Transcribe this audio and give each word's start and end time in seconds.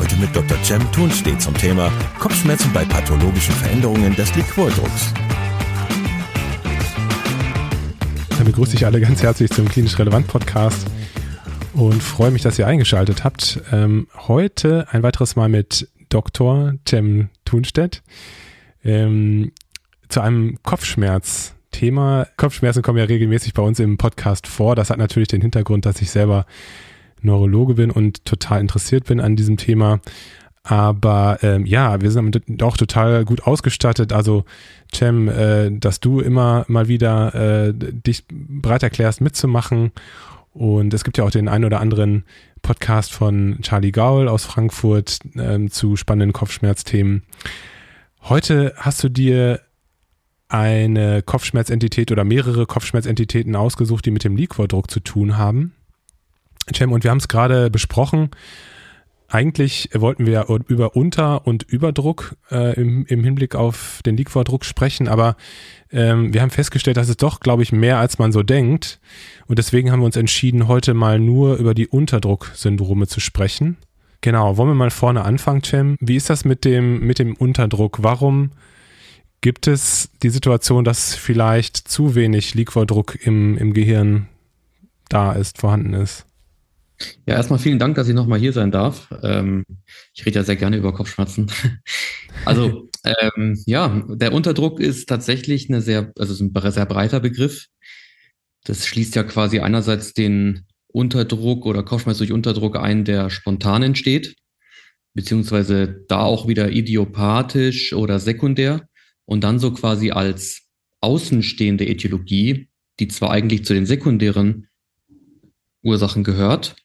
Heute 0.00 0.16
mit 0.16 0.34
Dr. 0.34 0.56
Cem 0.62 0.92
Thunstedt 0.92 1.42
zum 1.42 1.54
Thema 1.54 1.90
Kopfschmerzen 2.20 2.72
bei 2.72 2.84
pathologischen 2.84 3.54
Veränderungen 3.54 4.14
des 4.14 4.32
Liquordrucks. 4.36 5.12
Dann 8.30 8.44
begrüße 8.44 8.76
ich 8.76 8.86
alle 8.86 9.00
ganz 9.00 9.22
herzlich 9.22 9.50
zum 9.50 9.68
Klinisch 9.68 9.98
Relevant 9.98 10.28
Podcast 10.28 10.86
und 11.74 12.00
freue 12.00 12.30
mich, 12.30 12.42
dass 12.42 12.58
ihr 12.58 12.66
eingeschaltet 12.66 13.24
habt. 13.24 13.60
Ähm, 13.72 14.06
heute 14.14 14.86
ein 14.90 15.02
weiteres 15.02 15.34
Mal 15.34 15.48
mit 15.48 15.88
Dr. 16.08 16.74
Cem 16.88 17.30
Thunstedt 17.44 18.02
ähm, 18.84 19.50
zu 20.08 20.20
einem 20.20 20.58
Kopfschmerz-Thema. 20.62 22.28
Kopfschmerzen 22.36 22.82
kommen 22.82 22.98
ja 22.98 23.04
regelmäßig 23.04 23.52
bei 23.52 23.62
uns 23.62 23.80
im 23.80 23.98
Podcast 23.98 24.46
vor. 24.46 24.76
Das 24.76 24.90
hat 24.90 24.98
natürlich 24.98 25.28
den 25.28 25.40
Hintergrund, 25.40 25.86
dass 25.86 26.00
ich 26.00 26.10
selber 26.10 26.46
Neurologe 27.22 27.74
bin 27.74 27.90
und 27.90 28.24
total 28.24 28.60
interessiert 28.60 29.04
bin 29.04 29.20
an 29.20 29.36
diesem 29.36 29.56
Thema. 29.56 30.00
Aber 30.62 31.38
ähm, 31.42 31.64
ja, 31.64 32.00
wir 32.02 32.10
sind 32.10 32.62
auch 32.62 32.76
total 32.76 33.24
gut 33.24 33.44
ausgestattet. 33.44 34.12
Also, 34.12 34.44
Cem, 34.94 35.28
äh, 35.28 35.70
dass 35.70 36.00
du 36.00 36.20
immer 36.20 36.66
mal 36.68 36.88
wieder 36.88 37.34
äh, 37.34 37.72
dich 37.74 38.24
bereit 38.28 38.82
erklärst, 38.82 39.22
mitzumachen. 39.22 39.92
Und 40.52 40.92
es 40.92 41.04
gibt 41.04 41.16
ja 41.16 41.24
auch 41.24 41.30
den 41.30 41.48
ein 41.48 41.64
oder 41.64 41.80
anderen 41.80 42.24
Podcast 42.60 43.12
von 43.12 43.58
Charlie 43.62 43.92
Gaul 43.92 44.28
aus 44.28 44.44
Frankfurt 44.44 45.20
äh, 45.36 45.68
zu 45.68 45.96
spannenden 45.96 46.32
Kopfschmerzthemen. 46.34 47.22
Heute 48.22 48.74
hast 48.76 49.02
du 49.02 49.08
dir 49.08 49.60
eine 50.48 51.22
Kopfschmerzentität 51.22 52.10
oder 52.10 52.24
mehrere 52.24 52.66
Kopfschmerzentitäten 52.66 53.56
ausgesucht, 53.56 54.04
die 54.04 54.10
mit 54.10 54.24
dem 54.24 54.36
Liquordruck 54.36 54.90
zu 54.90 55.00
tun 55.00 55.38
haben. 55.38 55.72
Cem, 56.74 56.92
und 56.92 57.04
wir 57.04 57.10
haben 57.10 57.18
es 57.18 57.28
gerade 57.28 57.70
besprochen. 57.70 58.30
Eigentlich 59.30 59.90
wollten 59.92 60.26
wir 60.26 60.46
über 60.68 60.96
Unter- 60.96 61.46
und 61.46 61.62
Überdruck 61.64 62.36
äh, 62.50 62.80
im, 62.80 63.04
im, 63.06 63.22
Hinblick 63.22 63.54
auf 63.54 64.00
den 64.06 64.16
Liquordruck 64.16 64.64
sprechen, 64.64 65.06
aber 65.06 65.36
ähm, 65.92 66.32
wir 66.32 66.40
haben 66.40 66.48
festgestellt, 66.48 66.96
dass 66.96 67.10
es 67.10 67.18
doch, 67.18 67.40
glaube 67.40 67.62
ich, 67.62 67.70
mehr 67.70 67.98
als 67.98 68.18
man 68.18 68.32
so 68.32 68.42
denkt. 68.42 69.00
Und 69.46 69.58
deswegen 69.58 69.92
haben 69.92 70.00
wir 70.00 70.06
uns 70.06 70.16
entschieden, 70.16 70.66
heute 70.66 70.94
mal 70.94 71.18
nur 71.18 71.56
über 71.56 71.74
die 71.74 71.86
Unterdrucksyndrome 71.86 73.06
zu 73.06 73.20
sprechen. 73.20 73.76
Genau, 74.22 74.56
wollen 74.56 74.70
wir 74.70 74.74
mal 74.74 74.90
vorne 74.90 75.22
anfangen, 75.24 75.62
Cem? 75.62 75.96
Wie 76.00 76.16
ist 76.16 76.30
das 76.30 76.46
mit 76.46 76.64
dem, 76.64 77.00
mit 77.00 77.18
dem 77.18 77.36
Unterdruck? 77.36 78.02
Warum 78.02 78.52
gibt 79.42 79.66
es 79.66 80.10
die 80.22 80.30
Situation, 80.30 80.84
dass 80.84 81.14
vielleicht 81.14 81.76
zu 81.76 82.14
wenig 82.14 82.54
Liquordruck 82.54 83.14
im, 83.24 83.58
im 83.58 83.74
Gehirn 83.74 84.26
da 85.10 85.32
ist, 85.32 85.58
vorhanden 85.58 85.92
ist? 85.92 86.27
Ja, 87.26 87.34
erstmal 87.34 87.58
vielen 87.58 87.78
Dank, 87.78 87.94
dass 87.94 88.08
ich 88.08 88.14
nochmal 88.14 88.40
hier 88.40 88.52
sein 88.52 88.70
darf. 88.70 89.08
Ähm, 89.22 89.64
ich 90.14 90.26
rede 90.26 90.40
ja 90.40 90.44
sehr 90.44 90.56
gerne 90.56 90.76
über 90.76 90.92
Kopfschmerzen. 90.92 91.50
also 92.44 92.88
ähm, 93.04 93.62
ja, 93.66 94.04
der 94.08 94.32
Unterdruck 94.32 94.80
ist 94.80 95.08
tatsächlich 95.08 95.68
eine 95.68 95.80
sehr, 95.80 96.12
also 96.18 96.42
ein 96.42 96.52
sehr 96.72 96.86
breiter 96.86 97.20
Begriff. 97.20 97.66
Das 98.64 98.86
schließt 98.86 99.14
ja 99.14 99.22
quasi 99.22 99.60
einerseits 99.60 100.12
den 100.12 100.66
Unterdruck 100.88 101.66
oder 101.66 101.82
Kopfschmerz 101.82 102.18
durch 102.18 102.32
Unterdruck 102.32 102.76
ein, 102.76 103.04
der 103.04 103.30
spontan 103.30 103.82
entsteht, 103.82 104.34
beziehungsweise 105.14 106.04
da 106.08 106.22
auch 106.22 106.48
wieder 106.48 106.70
idiopathisch 106.72 107.92
oder 107.92 108.18
sekundär 108.18 108.88
und 109.24 109.44
dann 109.44 109.58
so 109.58 109.72
quasi 109.72 110.10
als 110.10 110.62
außenstehende 111.00 111.86
Ätiologie, 111.86 112.68
die 112.98 113.08
zwar 113.08 113.30
eigentlich 113.30 113.64
zu 113.64 113.74
den 113.74 113.86
sekundären 113.86 114.68
Ursachen 115.82 116.24
gehört, 116.24 116.76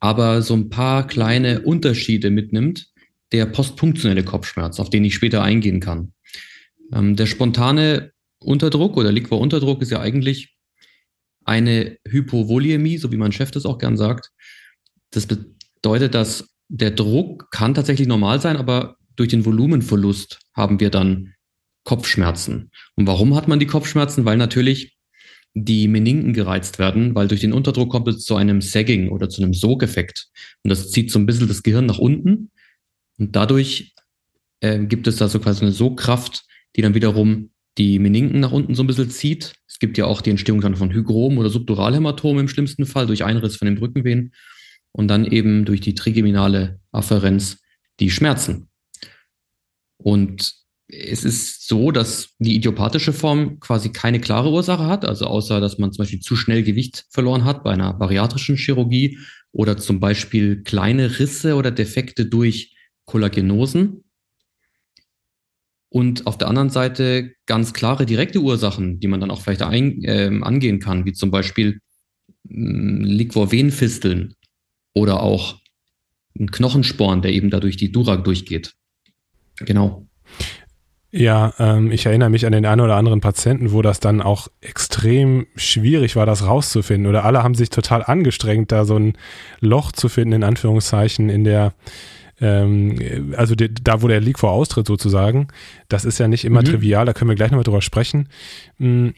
aber 0.00 0.42
so 0.42 0.54
ein 0.54 0.70
paar 0.70 1.06
kleine 1.06 1.60
Unterschiede 1.60 2.30
mitnimmt, 2.30 2.88
der 3.32 3.46
postpunktionelle 3.46 4.24
Kopfschmerz, 4.24 4.80
auf 4.80 4.90
den 4.90 5.04
ich 5.04 5.14
später 5.14 5.42
eingehen 5.42 5.80
kann. 5.80 6.14
Ähm, 6.92 7.16
der 7.16 7.26
spontane 7.26 8.12
Unterdruck 8.38 8.96
oder 8.96 9.12
Liquor-Unterdruck 9.12 9.82
ist 9.82 9.90
ja 9.90 10.00
eigentlich 10.00 10.56
eine 11.44 11.98
Hypovoliämie, 12.08 12.98
so 12.98 13.12
wie 13.12 13.16
mein 13.16 13.32
Chef 13.32 13.50
das 13.50 13.66
auch 13.66 13.78
gern 13.78 13.96
sagt. 13.96 14.30
Das 15.10 15.26
bedeutet, 15.26 16.14
dass 16.14 16.48
der 16.68 16.90
Druck 16.90 17.50
kann 17.50 17.74
tatsächlich 17.74 18.08
normal 18.08 18.40
sein, 18.40 18.56
aber 18.56 18.96
durch 19.16 19.28
den 19.28 19.44
Volumenverlust 19.44 20.40
haben 20.54 20.80
wir 20.80 20.90
dann 20.90 21.34
Kopfschmerzen. 21.84 22.70
Und 22.94 23.06
warum 23.06 23.34
hat 23.34 23.48
man 23.48 23.58
die 23.58 23.66
Kopfschmerzen? 23.66 24.24
Weil 24.24 24.36
natürlich 24.36 24.96
die 25.54 25.88
Meninken 25.88 26.32
gereizt 26.32 26.78
werden, 26.78 27.14
weil 27.14 27.28
durch 27.28 27.40
den 27.40 27.52
Unterdruck 27.52 27.90
kommt 27.90 28.08
es 28.08 28.24
zu 28.24 28.36
einem 28.36 28.60
Sagging 28.60 29.08
oder 29.08 29.28
zu 29.28 29.42
einem 29.42 29.52
Sogeffekt. 29.52 30.28
Und 30.62 30.70
das 30.70 30.90
zieht 30.90 31.10
so 31.10 31.18
ein 31.18 31.26
bisschen 31.26 31.48
das 31.48 31.62
Gehirn 31.62 31.86
nach 31.86 31.98
unten. 31.98 32.50
Und 33.18 33.34
dadurch 33.34 33.94
äh, 34.60 34.78
gibt 34.84 35.06
es 35.06 35.16
da 35.16 35.28
so 35.28 35.40
quasi 35.40 35.62
eine 35.62 35.72
Sogkraft, 35.72 36.44
die 36.76 36.82
dann 36.82 36.94
wiederum 36.94 37.50
die 37.78 37.98
Meninken 37.98 38.40
nach 38.40 38.52
unten 38.52 38.74
so 38.74 38.82
ein 38.82 38.86
bisschen 38.86 39.10
zieht. 39.10 39.54
Es 39.66 39.78
gibt 39.78 39.98
ja 39.98 40.06
auch 40.06 40.20
die 40.20 40.30
Entstehung 40.30 40.60
dann 40.60 40.76
von 40.76 40.92
Hygrom 40.92 41.38
oder 41.38 41.50
Subduralhämatom 41.50 42.38
im 42.38 42.48
schlimmsten 42.48 42.86
Fall 42.86 43.06
durch 43.06 43.24
Einriss 43.24 43.56
von 43.56 43.66
den 43.66 43.76
Brückenvenen 43.76 44.32
und 44.92 45.08
dann 45.08 45.24
eben 45.24 45.64
durch 45.64 45.80
die 45.80 45.94
trigeminale 45.94 46.80
Afferenz 46.92 47.58
die 48.00 48.10
Schmerzen. 48.10 48.68
Und 49.96 50.59
es 50.92 51.24
ist 51.24 51.66
so, 51.66 51.90
dass 51.90 52.34
die 52.38 52.56
idiopathische 52.56 53.12
Form 53.12 53.60
quasi 53.60 53.90
keine 53.90 54.20
klare 54.20 54.50
Ursache 54.50 54.86
hat, 54.86 55.04
also 55.04 55.26
außer 55.26 55.60
dass 55.60 55.78
man 55.78 55.92
zum 55.92 56.02
Beispiel 56.02 56.20
zu 56.20 56.36
schnell 56.36 56.62
Gewicht 56.62 57.06
verloren 57.10 57.44
hat 57.44 57.64
bei 57.64 57.72
einer 57.72 57.92
bariatrischen 57.92 58.56
Chirurgie 58.56 59.18
oder 59.52 59.76
zum 59.76 60.00
Beispiel 60.00 60.62
kleine 60.62 61.18
Risse 61.18 61.56
oder 61.56 61.70
Defekte 61.70 62.26
durch 62.26 62.74
Kollagenosen. 63.04 64.04
Und 65.88 66.26
auf 66.26 66.38
der 66.38 66.48
anderen 66.48 66.70
Seite 66.70 67.32
ganz 67.46 67.72
klare 67.72 68.06
direkte 68.06 68.40
Ursachen, 68.40 69.00
die 69.00 69.08
man 69.08 69.20
dann 69.20 69.30
auch 69.30 69.40
vielleicht 69.40 69.62
ein, 69.62 70.04
äh, 70.04 70.30
angehen 70.40 70.78
kann, 70.78 71.04
wie 71.04 71.12
zum 71.12 71.32
Beispiel 71.32 71.80
äh, 72.48 72.52
Liquorvenfisteln 72.52 74.34
oder 74.94 75.20
auch 75.22 75.58
ein 76.38 76.50
Knochensporn, 76.50 77.22
der 77.22 77.32
eben 77.32 77.50
dadurch 77.50 77.76
die 77.76 77.90
Durak 77.90 78.22
durchgeht. 78.22 78.74
Genau. 79.56 80.06
Ja, 81.12 81.52
ähm, 81.58 81.90
ich 81.90 82.06
erinnere 82.06 82.30
mich 82.30 82.46
an 82.46 82.52
den 82.52 82.64
einen 82.64 82.80
oder 82.80 82.94
anderen 82.94 83.20
Patienten, 83.20 83.72
wo 83.72 83.82
das 83.82 83.98
dann 83.98 84.22
auch 84.22 84.46
extrem 84.60 85.46
schwierig 85.56 86.14
war, 86.14 86.24
das 86.24 86.46
rauszufinden. 86.46 87.08
Oder 87.08 87.24
alle 87.24 87.42
haben 87.42 87.56
sich 87.56 87.70
total 87.70 88.04
angestrengt, 88.04 88.70
da 88.70 88.84
so 88.84 88.96
ein 88.96 89.14
Loch 89.58 89.90
zu 89.90 90.08
finden, 90.08 90.34
in 90.34 90.44
Anführungszeichen, 90.44 91.28
in 91.28 91.42
der, 91.42 91.72
ähm, 92.40 93.34
also 93.36 93.56
die, 93.56 93.74
da, 93.74 94.02
wo 94.02 94.08
der 94.08 94.20
Leak 94.20 94.38
vor 94.38 94.52
austritt 94.52 94.86
sozusagen. 94.86 95.48
Das 95.88 96.04
ist 96.04 96.18
ja 96.18 96.28
nicht 96.28 96.44
immer 96.44 96.60
mhm. 96.60 96.66
trivial, 96.66 97.06
da 97.06 97.12
können 97.12 97.30
wir 97.30 97.36
gleich 97.36 97.50
nochmal 97.50 97.64
drüber 97.64 97.82
sprechen. 97.82 98.28
Hm, 98.78 99.14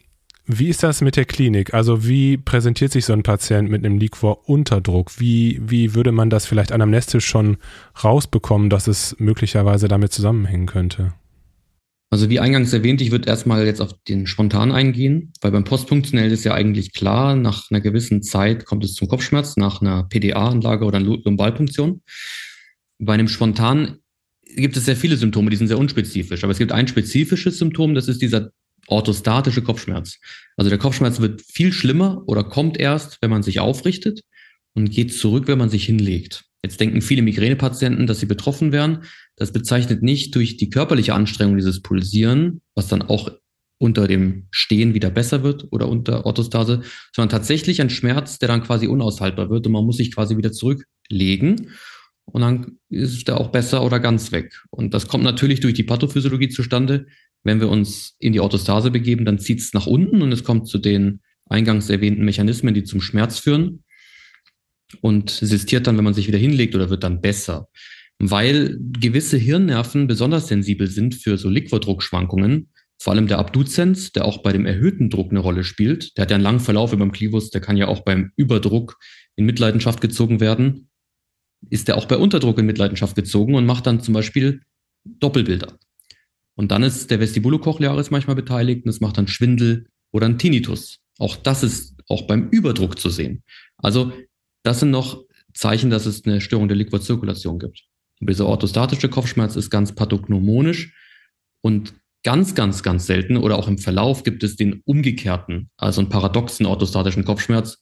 wie 0.47 0.69
ist 0.69 0.83
das 0.83 1.03
mit 1.03 1.17
der 1.17 1.27
Klinik? 1.27 1.75
Also 1.75 2.07
wie 2.09 2.39
präsentiert 2.39 2.91
sich 2.91 3.05
so 3.05 3.13
ein 3.13 3.23
Patient 3.23 3.71
mit 3.71 3.85
einem 3.85 3.99
Leak 3.99 4.17
vor 4.17 4.49
Unterdruck? 4.49 5.21
Wie, 5.21 5.61
wie 5.63 5.95
würde 5.95 6.11
man 6.11 6.31
das 6.31 6.47
vielleicht 6.47 6.73
anamnestisch 6.73 7.27
schon 7.27 7.59
rausbekommen, 8.03 8.71
dass 8.71 8.89
es 8.89 9.15
möglicherweise 9.19 9.89
damit 9.89 10.13
zusammenhängen 10.13 10.67
könnte? 10.67 11.13
Also 12.13 12.29
wie 12.29 12.41
eingangs 12.41 12.75
erwähnt, 12.75 13.01
ich 13.01 13.11
würde 13.11 13.27
erstmal 13.31 13.65
jetzt 13.65 13.81
auf 13.81 13.95
den 14.07 14.27
Spontan 14.27 14.71
eingehen, 14.71 15.33
weil 15.41 15.51
beim 15.51 15.65
Postfunktionell 15.65 16.31
ist 16.31 16.45
ja 16.45 16.53
eigentlich 16.53 16.93
klar, 16.93 17.37
nach 17.37 17.71
einer 17.71 17.81
gewissen 17.81 18.23
Zeit 18.23 18.67
kommt 18.67 18.85
es 18.85 18.93
zum 18.93 19.09
Kopfschmerz, 19.09 19.57
nach 19.57 19.81
einer 19.81 20.03
PDA-Anlage 20.03 20.85
oder 20.85 20.99
einer 20.99 21.07
Lumbalpunktion. 21.07 22.03
Bei 22.99 23.15
einem 23.15 23.29
Spontan 23.29 23.97
gibt 24.45 24.77
es 24.77 24.85
sehr 24.85 24.97
viele 24.97 25.17
Symptome, 25.17 25.49
die 25.49 25.57
sind 25.57 25.69
sehr 25.69 25.79
unspezifisch, 25.79 26.45
aber 26.45 26.51
es 26.51 26.59
gibt 26.59 26.73
ein 26.73 26.87
spezifisches 26.87 27.57
Symptom, 27.57 27.95
das 27.95 28.09
ist 28.09 28.21
dieser 28.21 28.51
orthostatische 28.89 29.63
Kopfschmerz. 29.63 30.19
Also 30.59 30.69
der 30.69 30.79
Kopfschmerz 30.79 31.19
wird 31.19 31.41
viel 31.41 31.73
schlimmer 31.73 32.25
oder 32.27 32.45
kommt 32.45 32.79
erst, 32.79 33.23
wenn 33.23 33.31
man 33.31 33.43
sich 33.43 33.59
aufrichtet 33.59 34.21
und 34.75 34.91
geht 34.91 35.15
zurück, 35.15 35.49
wenn 35.49 35.57
man 35.57 35.71
sich 35.71 35.87
hinlegt. 35.87 36.45
Jetzt 36.63 36.81
denken 36.81 37.03
viele 37.03 37.23
Migränepatienten, 37.23 38.07
dass 38.07 38.21
sie 38.21 38.27
betroffen 38.27 38.71
wären, 38.71 39.05
das 39.37 39.53
bezeichnet 39.53 40.03
nicht 40.03 40.35
durch 40.37 40.57
die 40.57 40.71
körperliche 40.71 41.15
Anstrengung 41.15 41.57
dieses 41.57 41.83
Pulsieren, 41.83 42.61
was 42.75 42.87
dann 42.87 43.03
auch 43.03 43.33
unter 43.79 44.07
dem 44.07 44.47
Stehen 44.53 44.95
wieder 44.95 45.11
besser 45.11 45.43
wird 45.43 45.67
oder 45.73 45.89
unter 45.89 46.25
Orthostase, 46.25 46.83
sondern 47.13 47.31
tatsächlich 47.31 47.81
ein 47.81 47.91
Schmerz, 47.91 48.39
der 48.39 48.47
dann 48.47 48.63
quasi 48.63 48.87
unaushaltbar 48.87 49.51
wird 49.51 49.67
und 49.67 49.73
man 49.73 49.85
muss 49.85 49.97
sich 49.97 50.15
quasi 50.15 50.37
wieder 50.37 50.53
zurücklegen. 50.53 51.73
und 52.25 52.41
dann 52.43 52.79
ist 52.89 53.27
der 53.27 53.41
auch 53.41 53.49
besser 53.49 53.85
oder 53.85 53.99
ganz 53.99 54.31
weg. 54.31 54.63
Und 54.71 54.95
das 54.95 55.09
kommt 55.09 55.25
natürlich 55.25 55.59
durch 55.59 55.75
die 55.75 55.83
Pathophysiologie 55.83 56.49
zustande. 56.49 57.07
Wenn 57.43 57.59
wir 57.59 57.69
uns 57.69 58.15
in 58.21 58.33
die 58.33 58.39
Orthostase 58.39 58.93
begeben, 58.93 59.25
dann 59.25 59.41
zieht 59.41 59.59
es 59.59 59.75
nach 59.75 59.89
unten 59.89 60.23
und 60.23 60.31
es 60.31 60.45
kommt 60.45 60.69
zu 60.69 60.79
den 60.79 61.21
eingangs 61.47 61.91
erwähnten 61.91 62.25
Mechanismen, 62.25 62.75
die 62.75 62.85
zum 62.85 63.01
Schmerz 63.01 63.41
führen 63.41 63.83
und 65.01 65.31
sistiert 65.31 65.87
dann, 65.87 65.97
wenn 65.97 66.05
man 66.05 66.15
sich 66.15 66.29
wieder 66.29 66.39
hinlegt 66.39 66.75
oder 66.75 66.91
wird 66.91 67.05
dann 67.05 67.21
besser. 67.21 67.69
Weil 68.19 68.79
gewisse 68.81 69.37
Hirnnerven 69.37 70.07
besonders 70.07 70.49
sensibel 70.49 70.87
sind 70.87 71.15
für 71.15 71.39
so 71.39 71.49
Liquordruckschwankungen, 71.49 72.69
vor 73.01 73.13
allem 73.13 73.27
der 73.27 73.39
Abduzens, 73.39 74.13
der 74.13 74.25
auch 74.25 74.43
bei 74.43 74.53
dem 74.53 74.65
erhöhten 74.65 75.11
Druck 75.11 75.31
eine 75.31 75.41
Rolle 75.41 75.65
spielt. 75.65 76.17
Der 76.17 76.23
hat 76.23 76.31
ja 76.31 76.37
einen 76.37 76.45
langen 76.45 76.61
Verlauf 76.61 76.93
über 76.93 77.05
dem 77.05 77.11
Klivus, 77.11 77.51
der 77.51 77.61
kann 77.61 77.77
ja 77.77 77.89
auch 77.89 78.01
beim 78.01 78.31
Überdruck 78.37 78.97
in 79.35 79.45
Mitleidenschaft 79.45 80.01
gezogen 80.01 80.39
werden. 80.39 80.89
Ist 81.69 81.89
der 81.89 81.97
auch 81.97 82.05
bei 82.05 82.17
Unterdruck 82.17 82.59
in 82.59 82.67
Mitleidenschaft 82.67 83.17
gezogen 83.17 83.57
und 83.57 83.67
macht 83.67 83.87
dann 83.87 84.01
zum 84.01 84.15
Beispiel 84.15 84.63
Doppelbilder. 85.05 85.79
Und 86.55 86.71
dann 86.71 86.83
ist 86.83 87.11
der 87.11 87.19
Vestibulocochlearis 87.19 88.11
manchmal 88.11 88.37
beteiligt 88.37 88.85
und 88.85 88.91
es 88.91 89.01
macht 89.01 89.19
dann 89.19 89.27
Schwindel 89.27 89.89
oder 90.13 90.27
ein 90.27 90.39
Tinnitus. 90.39 90.99
Auch 91.19 91.37
das 91.37 91.63
ist 91.63 91.97
auch 92.09 92.27
beim 92.27 92.51
Überdruck 92.51 92.99
zu 93.01 93.09
sehen. 93.09 93.43
Also 93.79 94.13
das 94.63 94.81
sind 94.81 94.91
noch 94.91 95.23
Zeichen, 95.55 95.91
dass 95.91 96.07
es 96.07 96.25
eine 96.25 96.41
Störung 96.41 96.69
der 96.69 96.77
Liquorzirkulation 96.77 97.59
gibt. 97.59 97.85
Und 98.21 98.31
dieser 98.31 98.47
orthostatische 98.47 99.09
Kopfschmerz 99.09 99.57
ist 99.57 99.71
ganz 99.71 99.95
pathognomonisch 99.95 100.95
und 101.61 101.95
ganz, 102.23 102.55
ganz, 102.55 102.83
ganz 102.83 103.07
selten 103.07 103.37
oder 103.37 103.59
auch 103.59 103.69
im 103.69 103.79
Verlauf 103.79 104.23
gibt 104.23 104.45
es 104.45 104.57
den 104.57 104.81
umgekehrten, 104.85 105.71
also 105.77 106.01
einen 106.01 106.09
paradoxen 106.09 106.67
orthostatischen 106.67 107.25
Kopfschmerz, 107.25 107.79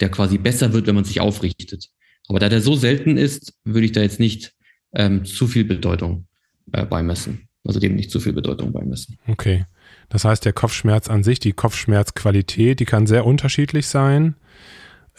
der 0.00 0.08
quasi 0.08 0.38
besser 0.38 0.72
wird, 0.72 0.86
wenn 0.86 0.96
man 0.96 1.04
sich 1.04 1.20
aufrichtet. 1.20 1.88
Aber 2.28 2.40
da 2.40 2.48
der 2.48 2.60
so 2.60 2.74
selten 2.74 3.16
ist, 3.16 3.54
würde 3.64 3.86
ich 3.86 3.92
da 3.92 4.00
jetzt 4.00 4.18
nicht 4.18 4.54
ähm, 4.94 5.24
zu 5.24 5.46
viel 5.46 5.64
Bedeutung 5.64 6.26
äh, 6.72 6.84
beimessen. 6.84 7.48
Also 7.66 7.80
dem 7.80 7.94
nicht 7.94 8.10
zu 8.10 8.20
viel 8.20 8.32
Bedeutung 8.32 8.72
beimessen. 8.72 9.18
Okay. 9.26 9.66
Das 10.08 10.24
heißt, 10.24 10.44
der 10.44 10.52
Kopfschmerz 10.52 11.08
an 11.08 11.22
sich, 11.22 11.38
die 11.38 11.52
Kopfschmerzqualität, 11.52 12.80
die 12.80 12.84
kann 12.84 13.06
sehr 13.06 13.24
unterschiedlich 13.24 13.86
sein. 13.86 14.34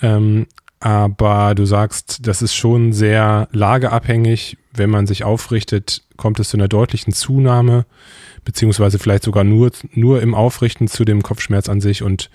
Ähm, 0.02 0.48
aber 0.86 1.56
du 1.56 1.66
sagst, 1.66 2.28
das 2.28 2.44
ist 2.44 2.54
schon 2.54 2.94
sehr 2.94 3.48
lageabhängig. 3.52 4.60
Wenn 4.72 4.92
man 4.92 5.08
sich 5.08 5.24
aufrichtet, 5.24 6.04
kommt 6.16 6.40
es 6.40 6.50
zu 6.50 6.58
einer 6.58 6.68
deutlichen 6.68 7.12
Zunahme, 7.12 7.88
beziehungsweise 8.44 9.00
vielleicht 9.00 9.24
sogar 9.24 9.44
nur, 9.44 9.72
nur 9.94 10.22
im 10.22 10.36
Aufrichten 10.36 10.88
zu 10.88 11.04
dem 11.04 11.24
Kopfschmerz 11.24 11.70
an 11.70 11.82
sich 11.82 12.04
und 12.04 12.30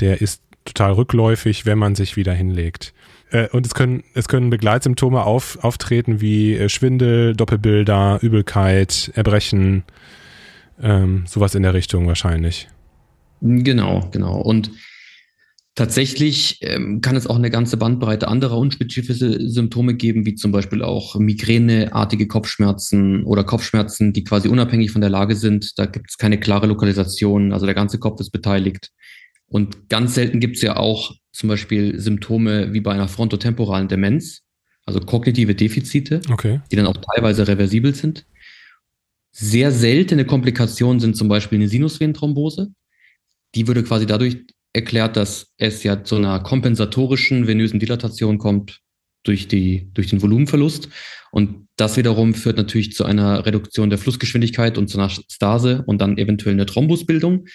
der 0.00 0.22
ist 0.22 0.40
total 0.64 0.92
rückläufig, 0.92 1.66
wenn 1.66 1.76
man 1.76 1.94
sich 1.94 2.16
wieder 2.16 2.32
hinlegt. 2.32 2.94
Äh, 3.30 3.48
und 3.50 3.66
es 3.66 3.74
können, 3.74 4.02
es 4.14 4.28
können 4.28 4.48
Begleitsymptome 4.48 5.22
auf, 5.22 5.58
auftreten 5.62 6.22
wie 6.22 6.54
äh, 6.54 6.70
Schwindel, 6.70 7.36
Doppelbilder, 7.36 8.18
Übelkeit, 8.22 9.12
Erbrechen, 9.14 9.82
ähm, 10.82 11.24
sowas 11.26 11.54
in 11.54 11.62
der 11.62 11.74
Richtung 11.74 12.06
wahrscheinlich. 12.06 12.66
Genau, 13.42 14.08
genau. 14.10 14.40
Und 14.40 14.70
tatsächlich 15.74 16.58
ähm, 16.60 17.00
kann 17.00 17.16
es 17.16 17.26
auch 17.26 17.36
eine 17.36 17.50
ganze 17.50 17.76
Bandbreite 17.76 18.28
anderer 18.28 18.58
unspezifische 18.58 19.48
Symptome 19.48 19.94
geben, 19.94 20.24
wie 20.24 20.34
zum 20.34 20.52
Beispiel 20.52 20.82
auch 20.82 21.16
migräneartige 21.16 22.28
Kopfschmerzen 22.28 23.24
oder 23.24 23.44
Kopfschmerzen, 23.44 24.12
die 24.12 24.24
quasi 24.24 24.48
unabhängig 24.48 24.92
von 24.92 25.00
der 25.00 25.10
Lage 25.10 25.34
sind. 25.34 25.78
Da 25.78 25.86
gibt 25.86 26.10
es 26.10 26.18
keine 26.18 26.38
klare 26.38 26.66
Lokalisation, 26.66 27.52
also 27.52 27.66
der 27.66 27.74
ganze 27.74 27.98
Kopf 27.98 28.20
ist 28.20 28.30
beteiligt. 28.30 28.90
Und 29.46 29.88
ganz 29.88 30.14
selten 30.14 30.40
gibt 30.40 30.56
es 30.56 30.62
ja 30.62 30.76
auch 30.76 31.12
zum 31.32 31.48
Beispiel 31.48 31.98
Symptome 31.98 32.72
wie 32.72 32.80
bei 32.80 32.92
einer 32.92 33.08
frontotemporalen 33.08 33.88
Demenz, 33.88 34.42
also 34.86 35.00
kognitive 35.00 35.54
Defizite, 35.54 36.20
okay. 36.30 36.60
die 36.70 36.76
dann 36.76 36.86
auch 36.86 36.96
teilweise 36.96 37.46
reversibel 37.48 37.94
sind. 37.94 38.26
Sehr 39.32 39.72
seltene 39.72 40.24
Komplikationen 40.24 41.00
sind 41.00 41.16
zum 41.16 41.28
Beispiel 41.28 41.58
eine 41.58 41.68
Sinusvenenthrombose. 41.68 42.68
Die 43.56 43.66
würde 43.66 43.82
quasi 43.82 44.06
dadurch 44.06 44.44
erklärt, 44.74 45.16
dass 45.16 45.54
es 45.56 45.82
ja 45.82 46.04
zu 46.04 46.16
einer 46.16 46.40
kompensatorischen 46.40 47.46
venösen 47.46 47.80
Dilatation 47.80 48.38
kommt 48.38 48.80
durch, 49.22 49.48
die, 49.48 49.88
durch 49.94 50.08
den 50.08 50.20
Volumenverlust. 50.20 50.88
Und 51.32 51.68
das 51.76 51.96
wiederum 51.96 52.34
führt 52.34 52.58
natürlich 52.58 52.92
zu 52.92 53.04
einer 53.04 53.46
Reduktion 53.46 53.88
der 53.88 53.98
Flussgeschwindigkeit 53.98 54.76
und 54.76 54.88
zu 54.88 54.98
einer 54.98 55.08
Stase 55.08 55.82
und 55.86 56.00
dann 56.02 56.18
eventuell 56.18 56.54
eine 56.54 56.66
Thrombusbildung. 56.66 57.46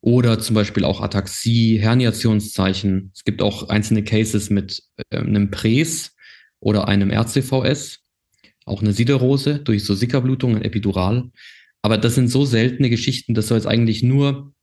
Oder 0.00 0.38
zum 0.38 0.54
Beispiel 0.54 0.84
auch 0.84 1.00
Ataxie, 1.00 1.78
Herniationszeichen. 1.78 3.10
Es 3.14 3.24
gibt 3.24 3.42
auch 3.42 3.68
einzelne 3.68 4.04
Cases 4.04 4.50
mit 4.50 4.82
äh, 5.10 5.18
einem 5.18 5.50
Präs 5.50 6.14
oder 6.60 6.88
einem 6.88 7.10
RCVS 7.10 8.00
auch 8.66 8.80
eine 8.80 8.92
Siderose 8.92 9.58
durch 9.58 9.84
so 9.84 9.94
Sickerblutung, 9.94 10.56
ein 10.56 10.62
Epidural. 10.62 11.30
Aber 11.82 11.98
das 11.98 12.14
sind 12.14 12.28
so 12.28 12.46
seltene 12.46 12.88
Geschichten, 12.88 13.34
das 13.34 13.48
soll 13.48 13.58
jetzt 13.58 13.66
eigentlich 13.66 14.02
nur 14.02 14.53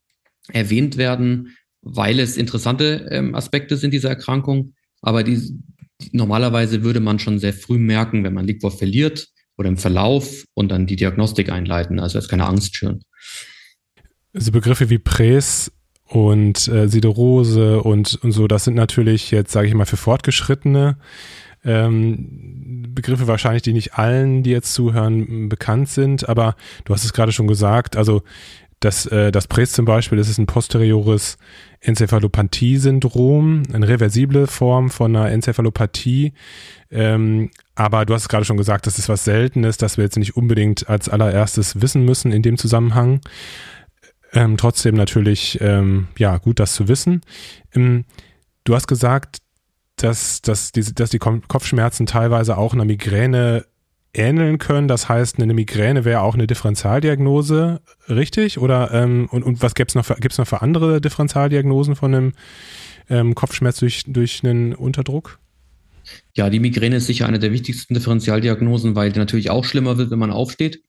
erwähnt 0.49 0.97
werden, 0.97 1.55
weil 1.81 2.19
es 2.19 2.37
interessante 2.37 3.07
ähm, 3.11 3.35
Aspekte 3.35 3.77
sind 3.77 3.93
dieser 3.93 4.09
Erkrankung. 4.09 4.73
Aber 5.01 5.23
die, 5.23 5.59
normalerweise 6.11 6.83
würde 6.83 6.99
man 6.99 7.19
schon 7.19 7.39
sehr 7.39 7.53
früh 7.53 7.77
merken, 7.77 8.23
wenn 8.23 8.33
man 8.33 8.45
Liquor 8.45 8.71
verliert 8.71 9.27
oder 9.57 9.69
im 9.69 9.77
Verlauf 9.77 10.45
und 10.53 10.69
dann 10.69 10.87
die 10.87 10.95
Diagnostik 10.95 11.51
einleiten. 11.51 11.99
Also 11.99 12.17
jetzt 12.17 12.29
keine 12.29 12.47
Angst 12.47 12.75
schüren. 12.75 13.01
Also 14.33 14.51
Begriffe 14.51 14.89
wie 14.89 14.99
Präs 14.99 15.71
und 16.05 16.67
äh, 16.67 16.87
Siderose 16.87 17.81
und, 17.81 18.19
und 18.21 18.31
so, 18.31 18.47
das 18.47 18.65
sind 18.65 18.75
natürlich 18.75 19.31
jetzt, 19.31 19.51
sage 19.51 19.67
ich 19.67 19.73
mal, 19.73 19.85
für 19.85 19.97
Fortgeschrittene 19.97 20.97
ähm, 21.63 22.91
Begriffe 22.93 23.27
wahrscheinlich, 23.27 23.61
die 23.61 23.73
nicht 23.73 23.95
allen, 23.95 24.43
die 24.43 24.49
jetzt 24.49 24.73
zuhören, 24.73 25.47
bekannt 25.47 25.89
sind, 25.89 26.27
aber 26.27 26.55
du 26.85 26.93
hast 26.93 27.03
es 27.03 27.13
gerade 27.13 27.31
schon 27.31 27.47
gesagt, 27.47 27.95
also 27.95 28.23
das, 28.81 29.05
äh, 29.05 29.31
das 29.31 29.47
Präs 29.47 29.71
zum 29.71 29.85
Beispiel, 29.85 30.17
das 30.17 30.27
ist 30.27 30.39
ein 30.39 30.47
posteriores 30.47 31.37
Enzephalopathie-Syndrom, 31.81 33.63
eine 33.71 33.87
reversible 33.87 34.47
Form 34.47 34.89
von 34.89 35.15
einer 35.15 35.31
Enzephalopathie. 35.31 36.33
Ähm, 36.89 37.51
aber 37.75 38.05
du 38.05 38.13
hast 38.13 38.23
es 38.23 38.29
gerade 38.29 38.43
schon 38.43 38.57
gesagt, 38.57 38.87
das 38.87 38.99
ist 38.99 39.07
was 39.07 39.23
Seltenes, 39.23 39.77
das 39.77 39.97
wir 39.97 40.03
jetzt 40.03 40.17
nicht 40.17 40.35
unbedingt 40.35 40.89
als 40.89 41.09
allererstes 41.09 41.81
wissen 41.81 42.03
müssen 42.03 42.31
in 42.31 42.41
dem 42.41 42.57
Zusammenhang. 42.57 43.21
Ähm, 44.33 44.57
trotzdem 44.57 44.95
natürlich, 44.95 45.59
ähm, 45.61 46.07
ja, 46.17 46.37
gut, 46.37 46.59
das 46.59 46.73
zu 46.73 46.87
wissen. 46.87 47.21
Ähm, 47.73 48.05
du 48.63 48.75
hast 48.75 48.87
gesagt, 48.87 49.37
dass, 49.97 50.41
dass, 50.41 50.71
die, 50.71 50.93
dass 50.93 51.11
die 51.11 51.19
Kopfschmerzen 51.19 52.07
teilweise 52.07 52.57
auch 52.57 52.73
einer 52.73 52.85
Migräne 52.85 53.65
ähneln 54.13 54.57
können. 54.57 54.87
Das 54.87 55.09
heißt, 55.09 55.39
eine 55.39 55.53
Migräne 55.53 56.05
wäre 56.05 56.21
auch 56.21 56.33
eine 56.33 56.47
Differentialdiagnose, 56.47 57.81
richtig? 58.09 58.59
Oder 58.59 58.91
ähm, 58.93 59.27
und, 59.31 59.43
und 59.43 59.61
was 59.61 59.75
gibt's 59.75 59.95
noch 59.95 60.05
für, 60.05 60.15
gibt's 60.15 60.37
noch 60.37 60.47
für 60.47 60.61
andere 60.61 61.01
Differentialdiagnosen 61.01 61.95
von 61.95 62.13
einem 62.13 62.33
ähm, 63.09 63.35
Kopfschmerz 63.35 63.79
durch, 63.79 64.03
durch 64.07 64.43
einen 64.43 64.73
Unterdruck? 64.73 65.39
Ja, 66.35 66.49
die 66.49 66.59
Migräne 66.59 66.97
ist 66.97 67.07
sicher 67.07 67.27
eine 67.27 67.39
der 67.39 67.51
wichtigsten 67.51 67.93
Differentialdiagnosen, 67.93 68.95
weil 68.95 69.11
die 69.11 69.19
natürlich 69.19 69.49
auch 69.49 69.65
schlimmer 69.65 69.97
wird, 69.97 70.11
wenn 70.11 70.19
man 70.19 70.31
aufsteht. 70.31 70.81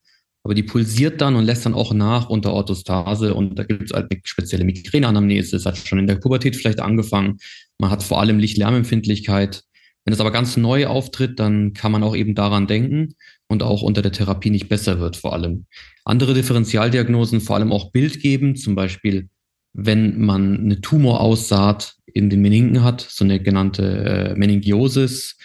Aber 0.44 0.54
die 0.54 0.64
pulsiert 0.64 1.20
dann 1.20 1.36
und 1.36 1.44
lässt 1.44 1.64
dann 1.66 1.74
auch 1.74 1.94
nach 1.94 2.28
unter 2.28 2.52
Orthostase. 2.52 3.34
Und 3.34 3.56
da 3.56 3.62
gibt 3.62 3.82
es 3.82 3.92
halt 3.92 4.10
eine 4.10 4.20
spezielle 4.24 4.64
Migräneanamnese. 4.64 5.56
Es 5.56 5.66
hat 5.66 5.78
schon 5.78 6.00
in 6.00 6.08
der 6.08 6.16
Pubertät 6.16 6.56
vielleicht 6.56 6.80
angefangen. 6.80 7.38
Man 7.78 7.90
hat 7.90 8.02
vor 8.02 8.20
allem 8.20 8.38
Licht-Lärmempfindlichkeit. 8.38 9.62
Wenn 10.04 10.14
es 10.14 10.20
aber 10.20 10.32
ganz 10.32 10.56
neu 10.56 10.86
auftritt, 10.86 11.38
dann 11.38 11.74
kann 11.74 11.92
man 11.92 12.02
auch 12.02 12.16
eben 12.16 12.34
daran 12.34 12.66
denken 12.66 13.14
und 13.46 13.62
auch 13.62 13.82
unter 13.82 14.02
der 14.02 14.12
Therapie 14.12 14.50
nicht 14.50 14.68
besser 14.68 14.98
wird 14.98 15.16
vor 15.16 15.32
allem. 15.32 15.66
Andere 16.04 16.34
Differentialdiagnosen 16.34 17.40
vor 17.40 17.56
allem 17.56 17.72
auch 17.72 17.92
Bild 17.92 18.20
geben, 18.20 18.56
zum 18.56 18.74
Beispiel 18.74 19.28
wenn 19.74 20.20
man 20.20 20.58
eine 20.60 20.80
Tumoraussaat 20.80 21.94
in 22.06 22.28
den 22.28 22.42
Meninken 22.42 22.82
hat, 22.84 23.00
so 23.00 23.24
eine 23.24 23.40
genannte 23.40 24.34
äh, 24.34 24.34
Meningiosis, 24.34 25.38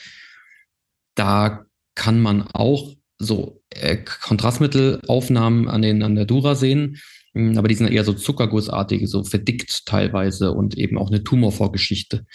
da 1.15 1.65
kann 1.95 2.19
man 2.19 2.43
auch 2.43 2.93
so 3.17 3.61
äh, 3.69 3.97
Kontrastmittelaufnahmen 3.97 5.67
an, 5.67 5.81
den, 5.81 6.03
an 6.03 6.15
der 6.15 6.25
Dura 6.25 6.55
sehen, 6.55 6.97
hm, 7.33 7.57
aber 7.57 7.67
die 7.67 7.75
sind 7.75 7.89
eher 7.89 8.03
so 8.03 8.13
zuckergussartige, 8.13 9.07
so 9.07 9.23
verdickt 9.23 9.85
teilweise 9.85 10.51
und 10.51 10.77
eben 10.77 10.97
auch 10.97 11.09
eine 11.09 11.23
Tumorvorgeschichte. 11.23 12.25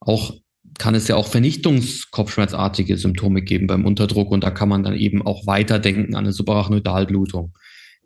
Auch 0.00 0.34
kann 0.78 0.94
es 0.94 1.08
ja 1.08 1.16
auch 1.16 1.26
vernichtungskopfschmerzartige 1.28 2.96
Symptome 2.96 3.42
geben 3.42 3.66
beim 3.66 3.84
Unterdruck 3.84 4.30
und 4.30 4.44
da 4.44 4.50
kann 4.50 4.68
man 4.68 4.82
dann 4.82 4.94
eben 4.94 5.22
auch 5.22 5.46
weiterdenken 5.46 6.14
an 6.14 6.24
eine 6.24 6.32
Subarachnoidalblutung. 6.32 7.52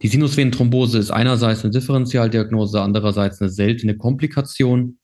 Die 0.03 0.09
Sinusvenenthrombose 0.09 0.99
ist 0.99 1.11
einerseits 1.11 1.63
eine 1.63 1.73
Differentialdiagnose, 1.73 2.81
andererseits 2.81 3.41
eine 3.41 3.51
seltene 3.51 3.97
Komplikation. 3.97 4.99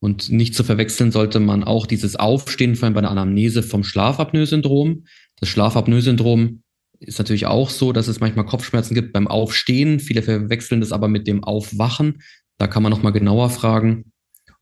Und 0.00 0.30
nicht 0.30 0.54
zu 0.54 0.64
verwechseln 0.64 1.12
sollte 1.12 1.40
man 1.40 1.64
auch 1.64 1.86
dieses 1.86 2.16
Aufstehen 2.16 2.78
bei 2.78 2.88
einer 2.88 3.10
Anamnese 3.10 3.62
vom 3.62 3.84
Schlafapnoe-Syndrom. 3.84 5.04
Das 5.40 5.48
Schlafapnoe-Syndrom 5.48 6.62
ist 7.00 7.18
natürlich 7.18 7.46
auch 7.46 7.70
so, 7.70 7.92
dass 7.92 8.06
es 8.06 8.20
manchmal 8.20 8.44
Kopfschmerzen 8.44 8.94
gibt 8.94 9.14
beim 9.14 9.28
Aufstehen. 9.28 10.00
Viele 10.00 10.22
verwechseln 10.22 10.80
das 10.80 10.92
aber 10.92 11.08
mit 11.08 11.26
dem 11.26 11.42
Aufwachen. 11.42 12.20
Da 12.58 12.66
kann 12.66 12.82
man 12.82 12.92
nochmal 12.92 13.12
genauer 13.12 13.48
fragen. 13.48 14.12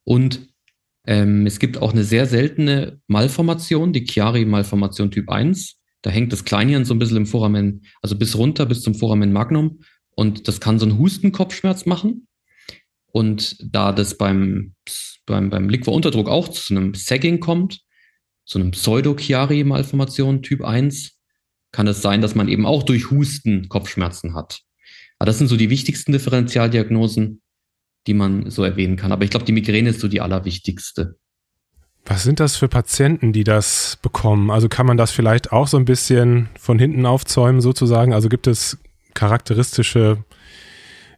Und 0.04 0.51
Ähm, 1.06 1.47
es 1.47 1.59
gibt 1.59 1.78
auch 1.78 1.92
eine 1.92 2.04
sehr 2.04 2.26
seltene 2.26 3.00
Malformation, 3.06 3.92
die 3.92 4.04
Chiari-Malformation 4.04 5.11
Typ 5.11 5.28
1. 5.30 5.76
Da 6.02 6.11
hängt 6.11 6.32
das 6.32 6.44
Kleinhirn 6.44 6.85
so 6.85 6.94
ein 6.94 6.99
bisschen 6.99 7.16
im 7.16 7.26
Foramen, 7.26 7.82
also 8.02 8.16
bis 8.16 8.37
runter, 8.37 8.66
bis 8.66 8.82
zum 8.82 8.94
Foramen 8.94 9.32
Magnum. 9.32 9.80
Und 10.14 10.49
das 10.49 10.61
kann 10.61 10.78
so 10.78 10.87
einen 10.87 10.99
Hustenkopfschmerz 10.99 11.87
machen. 11.87 12.26
Und 13.06 13.56
da 13.62 13.92
das 13.92 14.16
beim, 14.16 14.75
beim, 15.26 15.50
beim 15.50 15.68
Liquorunterdruck 15.68 16.28
auch 16.28 16.49
zu 16.49 16.75
einem 16.75 16.94
Sagging 16.94 17.40
kommt, 17.40 17.80
zu 18.44 18.59
einem 18.59 18.73
Pseudo-Chiari-Malformation 18.73 20.42
Typ 20.42 20.64
1, 20.64 21.12
kann 21.73 21.87
es 21.87 22.02
sein, 22.02 22.21
dass 22.21 22.35
man 22.35 22.49
eben 22.49 22.66
auch 22.66 22.82
durch 22.82 23.11
Husten 23.11 23.68
Kopfschmerzen 23.68 24.35
hat. 24.35 24.61
Aber 25.18 25.26
das 25.26 25.38
sind 25.38 25.49
so 25.49 25.56
die 25.56 25.71
wichtigsten 25.71 26.12
Differentialdiagnosen, 26.12 27.42
die 28.06 28.14
man 28.14 28.50
so 28.50 28.64
erwähnen 28.64 28.97
kann. 28.97 29.12
Aber 29.12 29.25
ich 29.25 29.30
glaube, 29.30 29.47
die 29.47 29.52
Migräne 29.52 29.90
ist 29.90 30.00
so 30.00 30.09
die 30.09 30.21
allerwichtigste. 30.21 31.16
Was 32.04 32.25
sind 32.25 32.40
das 32.40 32.56
für 32.56 32.68
Patienten, 32.68 33.32
die 33.32 33.44
das 33.44 33.99
bekommen? 34.02 34.50
Also 34.50 34.68
kann 34.68 34.87
man 34.87 34.97
das 34.97 35.12
vielleicht 35.12 35.52
auch 35.52 35.68
so 35.68 35.76
ein 35.76 35.85
bisschen 35.85 36.49
von 36.59 36.78
hinten 36.78 37.06
aufzäumen 37.06 37.61
sozusagen? 37.61 38.12
Also 38.12 38.28
gibt 38.28 38.49
es 38.49 38.78
charakteristische 39.14 40.25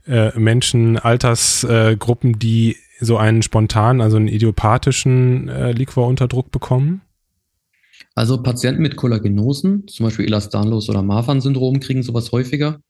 äh, 0.07 0.39
Menschen, 0.39 0.99
Altersgruppen, 0.99 2.35
äh, 2.35 2.39
die 2.39 2.77
so 3.01 3.17
einen 3.17 3.43
spontanen, 3.43 4.03
also 4.03 4.19
einen 4.19 4.29
idiopathischen 4.29 5.49
äh, 5.49 5.73
Liquorunterdruck 5.73 6.51
bekommen? 6.51 7.01
Also 8.15 8.43
Patienten 8.43 8.83
mit 8.83 8.97
Kollagenosen, 8.97 9.89
zum 9.89 10.05
Beispiel 10.05 10.27
Ehlers-Danlos 10.27 10.89
oder 10.89 11.03
Marfan-Syndrom, 11.03 11.81
kriegen 11.81 12.03
sowas 12.03 12.31
häufiger. 12.31 12.81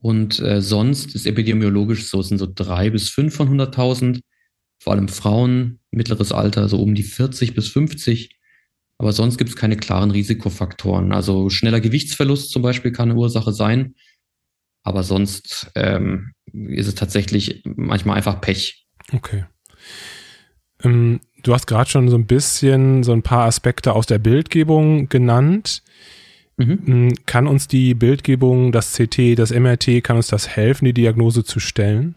Und 0.00 0.40
äh, 0.40 0.62
sonst 0.62 1.14
ist 1.14 1.26
epidemiologisch 1.26 2.06
so, 2.06 2.22
sind 2.22 2.38
so 2.38 2.48
drei 2.52 2.90
bis 2.90 3.10
fünf 3.10 3.34
von 3.34 3.48
100.000, 3.48 4.20
vor 4.78 4.94
allem 4.94 5.08
Frauen, 5.08 5.80
mittleres 5.90 6.32
Alter, 6.32 6.68
so 6.68 6.80
um 6.80 6.94
die 6.94 7.02
40 7.02 7.54
bis 7.54 7.68
50. 7.68 8.38
Aber 8.98 9.12
sonst 9.12 9.38
gibt 9.38 9.50
es 9.50 9.56
keine 9.56 9.76
klaren 9.76 10.10
Risikofaktoren. 10.10 11.12
Also 11.12 11.50
schneller 11.50 11.80
Gewichtsverlust 11.80 12.50
zum 12.50 12.62
Beispiel 12.62 12.92
kann 12.92 13.10
eine 13.10 13.18
Ursache 13.18 13.52
sein. 13.52 13.94
Aber 14.82 15.02
sonst 15.02 15.70
ähm, 15.74 16.32
ist 16.52 16.86
es 16.86 16.94
tatsächlich 16.94 17.62
manchmal 17.64 18.16
einfach 18.16 18.40
Pech. 18.40 18.86
Okay. 19.12 19.44
Ähm, 20.82 21.20
du 21.42 21.52
hast 21.52 21.66
gerade 21.66 21.90
schon 21.90 22.08
so 22.08 22.16
ein 22.16 22.26
bisschen 22.26 23.02
so 23.02 23.12
ein 23.12 23.22
paar 23.22 23.46
Aspekte 23.46 23.92
aus 23.92 24.06
der 24.06 24.18
Bildgebung 24.18 25.08
genannt. 25.08 25.82
Mhm. 26.56 26.80
Mm, 26.84 27.12
kann 27.26 27.46
uns 27.46 27.68
die 27.68 27.94
Bildgebung, 27.94 28.72
das 28.72 28.94
CT, 28.94 29.38
das 29.38 29.50
MRT, 29.50 30.02
kann 30.02 30.16
uns 30.16 30.28
das 30.28 30.48
helfen, 30.48 30.84
die 30.84 30.92
Diagnose 30.92 31.44
zu 31.44 31.60
stellen? 31.60 32.16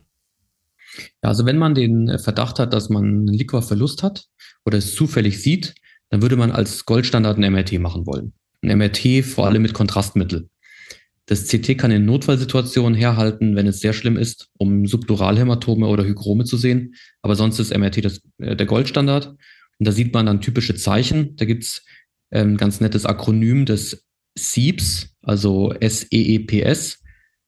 Ja, 1.23 1.29
also 1.29 1.45
wenn 1.45 1.57
man 1.57 1.75
den 1.75 2.19
Verdacht 2.19 2.59
hat, 2.59 2.73
dass 2.73 2.89
man 2.89 3.03
einen 3.03 3.27
Liquorverlust 3.27 4.03
hat 4.03 4.27
oder 4.65 4.77
es 4.77 4.95
zufällig 4.95 5.41
sieht, 5.41 5.75
dann 6.09 6.21
würde 6.21 6.35
man 6.35 6.51
als 6.51 6.85
Goldstandard 6.85 7.37
ein 7.37 7.51
MRT 7.51 7.79
machen 7.79 8.05
wollen. 8.05 8.33
Ein 8.61 8.77
MRT 8.77 9.25
vor 9.25 9.47
allem 9.47 9.61
mit 9.61 9.73
Kontrastmittel. 9.73 10.49
Das 11.25 11.47
CT 11.47 11.77
kann 11.77 11.91
in 11.91 12.05
Notfallsituationen 12.05 12.95
herhalten, 12.95 13.55
wenn 13.55 13.65
es 13.65 13.79
sehr 13.79 13.93
schlimm 13.93 14.17
ist, 14.17 14.49
um 14.57 14.85
Subduralhämatome 14.85 15.87
oder 15.87 16.03
Hygrome 16.03 16.43
zu 16.43 16.57
sehen. 16.57 16.95
Aber 17.21 17.35
sonst 17.35 17.59
ist 17.59 17.75
MRT 17.75 18.03
das, 18.03 18.21
äh, 18.39 18.55
der 18.55 18.65
Goldstandard. 18.65 19.27
Und 19.27 19.87
da 19.87 19.91
sieht 19.91 20.13
man 20.13 20.25
dann 20.25 20.41
typische 20.41 20.75
Zeichen. 20.75 21.35
Da 21.37 21.45
gibt's 21.45 21.85
ähm, 22.31 22.57
ganz 22.57 22.81
nettes 22.81 23.05
Akronym, 23.05 23.65
das 23.65 24.03
SEEPS, 24.35 25.15
also 25.21 25.71
S-E-E-P-S, 25.73 26.99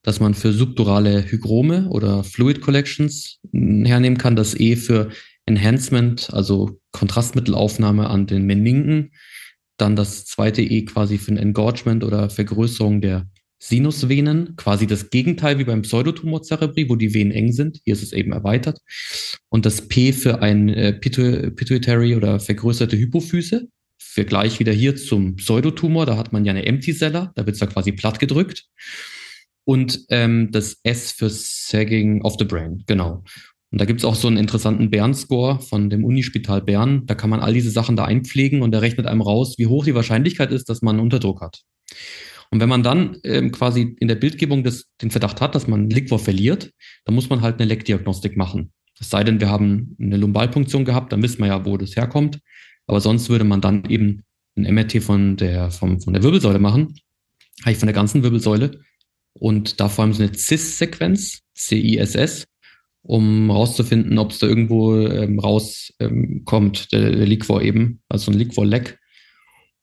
dass 0.02 0.20
man 0.20 0.34
für 0.34 0.54
subdurale 0.54 1.30
Hygrome 1.32 1.90
oder 1.90 2.24
Fluid 2.24 2.62
Collections 2.62 3.40
hernehmen 3.52 4.18
kann. 4.18 4.36
Das 4.36 4.60
E 4.60 4.76
für 4.76 5.10
Enhancement, 5.46 6.32
also 6.32 6.80
Kontrastmittelaufnahme 6.92 8.10
an 8.10 8.28
den 8.28 8.46
Meninken. 8.46 9.12
Dann 9.78 9.96
das 9.96 10.26
zweite 10.26 10.62
E 10.62 10.86
quasi 10.86 11.18
für 11.18 11.32
ein 11.32 11.38
Engorgement 11.38 12.04
oder 12.04 12.30
Vergrößerung 12.30 13.02
der 13.02 13.28
Sinusvenen, 13.60 14.56
quasi 14.58 14.86
das 14.86 15.10
Gegenteil 15.10 15.58
wie 15.58 15.64
beim 15.64 15.82
Pseudotumor 15.82 16.44
cerebri, 16.44 16.88
wo 16.90 16.96
die 16.96 17.14
Venen 17.14 17.32
eng 17.32 17.52
sind. 17.52 17.80
Hier 17.84 17.94
ist 17.94 18.04
es 18.04 18.14
eben 18.14 18.32
erweitert. 18.32 18.80
Und 19.50 19.66
das 19.66 19.88
P 19.88 20.14
für 20.14 20.42
ein 20.42 20.70
äh, 20.70 20.94
Pituitary 20.94 22.16
oder 22.16 22.40
vergrößerte 22.40 22.98
Hypophyse, 22.98 23.68
Vergleich 24.08 24.60
wieder 24.60 24.72
hier 24.72 24.96
zum 24.96 25.36
Pseudotumor, 25.36 26.06
da 26.06 26.16
hat 26.16 26.32
man 26.32 26.46
ja 26.46 26.52
eine 26.52 26.66
Empty 26.66 26.94
Cella, 26.94 27.32
da 27.36 27.46
wird 27.46 27.56
es 27.56 27.60
ja 27.60 27.68
quasi 27.68 27.92
platt 27.92 28.20
gedrückt. 28.20 28.66
Und 29.66 30.06
ähm, 30.10 30.52
das 30.52 30.78
S 30.84 31.12
für 31.12 31.30
Sagging 31.30 32.22
of 32.22 32.36
the 32.38 32.46
Brain, 32.46 32.84
genau. 32.86 33.24
Und 33.72 33.82
da 33.82 33.86
gibt 33.86 34.00
es 34.00 34.06
auch 34.06 34.16
so 34.16 34.28
einen 34.28 34.38
interessanten 34.38 34.90
Bern-Score 34.90 35.60
von 35.60 35.90
dem 35.90 36.06
Unispital 36.06 36.62
Bern. 36.62 37.06
Da 37.08 37.16
kann 37.16 37.30
man 37.30 37.42
all 37.42 37.54
diese 37.54 37.72
Sachen 37.72 37.96
da 37.96 38.06
einpflegen 38.06 38.62
und 38.62 38.72
der 38.72 38.82
rechnet 38.82 39.08
einem 39.08 39.22
raus, 39.22 39.56
wie 39.58 39.68
hoch 39.68 39.84
die 39.84 39.96
Wahrscheinlichkeit 39.96 40.52
ist, 40.52 40.70
dass 40.70 40.82
man 40.82 41.00
Unterdruck 41.00 41.42
hat. 41.42 41.64
Und 42.52 42.62
wenn 42.62 42.70
man 42.70 42.84
dann 42.84 43.18
ähm, 43.24 43.52
quasi 43.52 43.96
in 44.00 44.08
der 44.08 44.16
Bildgebung 44.16 44.64
des, 44.64 44.88
den 45.02 45.12
Verdacht 45.12 45.42
hat, 45.42 45.56
dass 45.56 45.68
man 45.68 45.90
Liquor 45.90 46.20
verliert, 46.20 46.72
dann 47.04 47.16
muss 47.16 47.30
man 47.30 47.42
halt 47.42 47.60
eine 47.60 47.68
Leckdiagnostik 47.68 48.38
machen. 48.38 48.72
Es 49.00 49.10
sei 49.10 49.24
denn, 49.24 49.42
wir 49.42 49.50
haben 49.50 49.98
eine 50.00 50.18
Lumbalpunktion 50.18 50.86
gehabt, 50.86 51.12
dann 51.12 51.22
wissen 51.22 51.40
wir 51.40 51.48
ja, 51.48 51.66
wo 51.66 51.76
das 51.76 51.96
herkommt. 51.96 52.40
Aber 52.88 53.02
sonst 53.02 53.30
würde 53.30 53.44
man 53.44 53.62
dann 53.62 53.86
eben 53.90 54.24
ein 54.58 54.74
MRT 54.74 55.04
von 55.04 55.38
der, 55.38 55.72
vom, 55.72 56.00
von 56.00 56.14
der 56.14 56.24
Wirbelsäule 56.24 56.60
machen, 56.60 56.96
eigentlich 57.64 57.80
von 57.80 57.88
der 57.88 57.96
ganzen 57.96 58.24
Wirbelsäule. 58.24 58.82
Und 59.34 59.80
da 59.80 59.90
vor 59.90 60.04
allem 60.04 60.14
so 60.14 60.24
eine 60.24 60.34
CIS-Sequenz, 60.34 61.42
C-I-S-S, 61.56 62.46
um 63.02 63.52
rauszufinden, 63.52 64.18
ob 64.18 64.32
es 64.32 64.40
da 64.40 64.48
irgendwo 64.48 64.96
ähm, 64.96 65.40
rauskommt, 65.40 65.98
ähm, 66.00 66.72
der, 66.92 67.12
der 67.12 67.26
Liquor 67.28 67.62
eben, 67.62 68.02
also 68.10 68.32
ein 68.32 68.38
Liquor-Leck. 68.38 68.98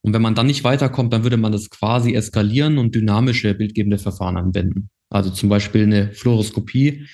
Und 0.00 0.12
wenn 0.12 0.22
man 0.22 0.34
dann 0.34 0.46
nicht 0.46 0.64
weiterkommt, 0.64 1.12
dann 1.12 1.22
würde 1.22 1.36
man 1.36 1.52
das 1.52 1.70
quasi 1.70 2.14
eskalieren 2.14 2.78
und 2.78 2.94
dynamische 2.94 3.54
bildgebende 3.54 3.98
Verfahren 3.98 4.36
anwenden. 4.36 4.90
Also 5.10 5.30
zum 5.30 5.48
Beispiel 5.48 5.84
eine 5.84 6.12
Fluoroskopie 6.12 7.06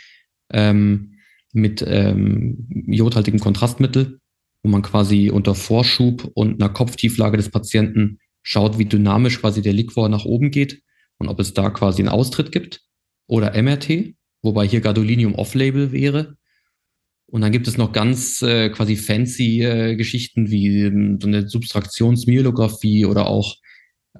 ähm, 0.51 1.19
mit 1.53 1.85
ähm, 1.87 2.67
jodhaltigem 2.87 3.41
Kontrastmittel 3.41 4.21
wo 4.63 4.71
man 4.71 4.83
quasi 4.83 5.31
unter 5.31 5.55
Vorschub 5.55 6.31
und 6.35 6.61
einer 6.61 6.73
Kopftieflage 6.73 7.37
des 7.37 7.51
Patienten 7.51 8.19
schaut, 8.43 8.79
wie 8.79 8.87
dynamisch 8.87 9.41
quasi 9.41 9.63
der 9.63 9.73
Liquor 9.73 10.09
nach 10.09 10.25
oben 10.25 10.51
geht 10.51 10.83
und 11.19 11.29
ob 11.29 11.41
es 11.41 11.55
da 11.55 11.71
quasi 11.71 12.03
einen 12.03 12.09
Austritt 12.09 12.53
gibt. 12.53 12.83
Oder 13.27 13.61
MRT, 13.61 14.15
wobei 14.43 14.67
hier 14.67 14.81
Gadolinium 14.81 15.35
off-label 15.35 15.93
wäre. 15.93 16.37
Und 17.27 17.43
dann 17.43 17.53
gibt 17.53 17.69
es 17.69 17.77
noch 17.77 17.93
ganz 17.93 18.41
äh, 18.41 18.71
quasi 18.71 18.97
fancy 18.97 19.63
äh, 19.63 19.97
Geschichten 19.97 20.51
wie 20.51 20.85
ähm, 20.85 21.19
so 21.21 21.29
eine 21.29 21.47
Subtraktionsmyelographie 21.47 23.05
oder 23.05 23.27
auch 23.27 23.57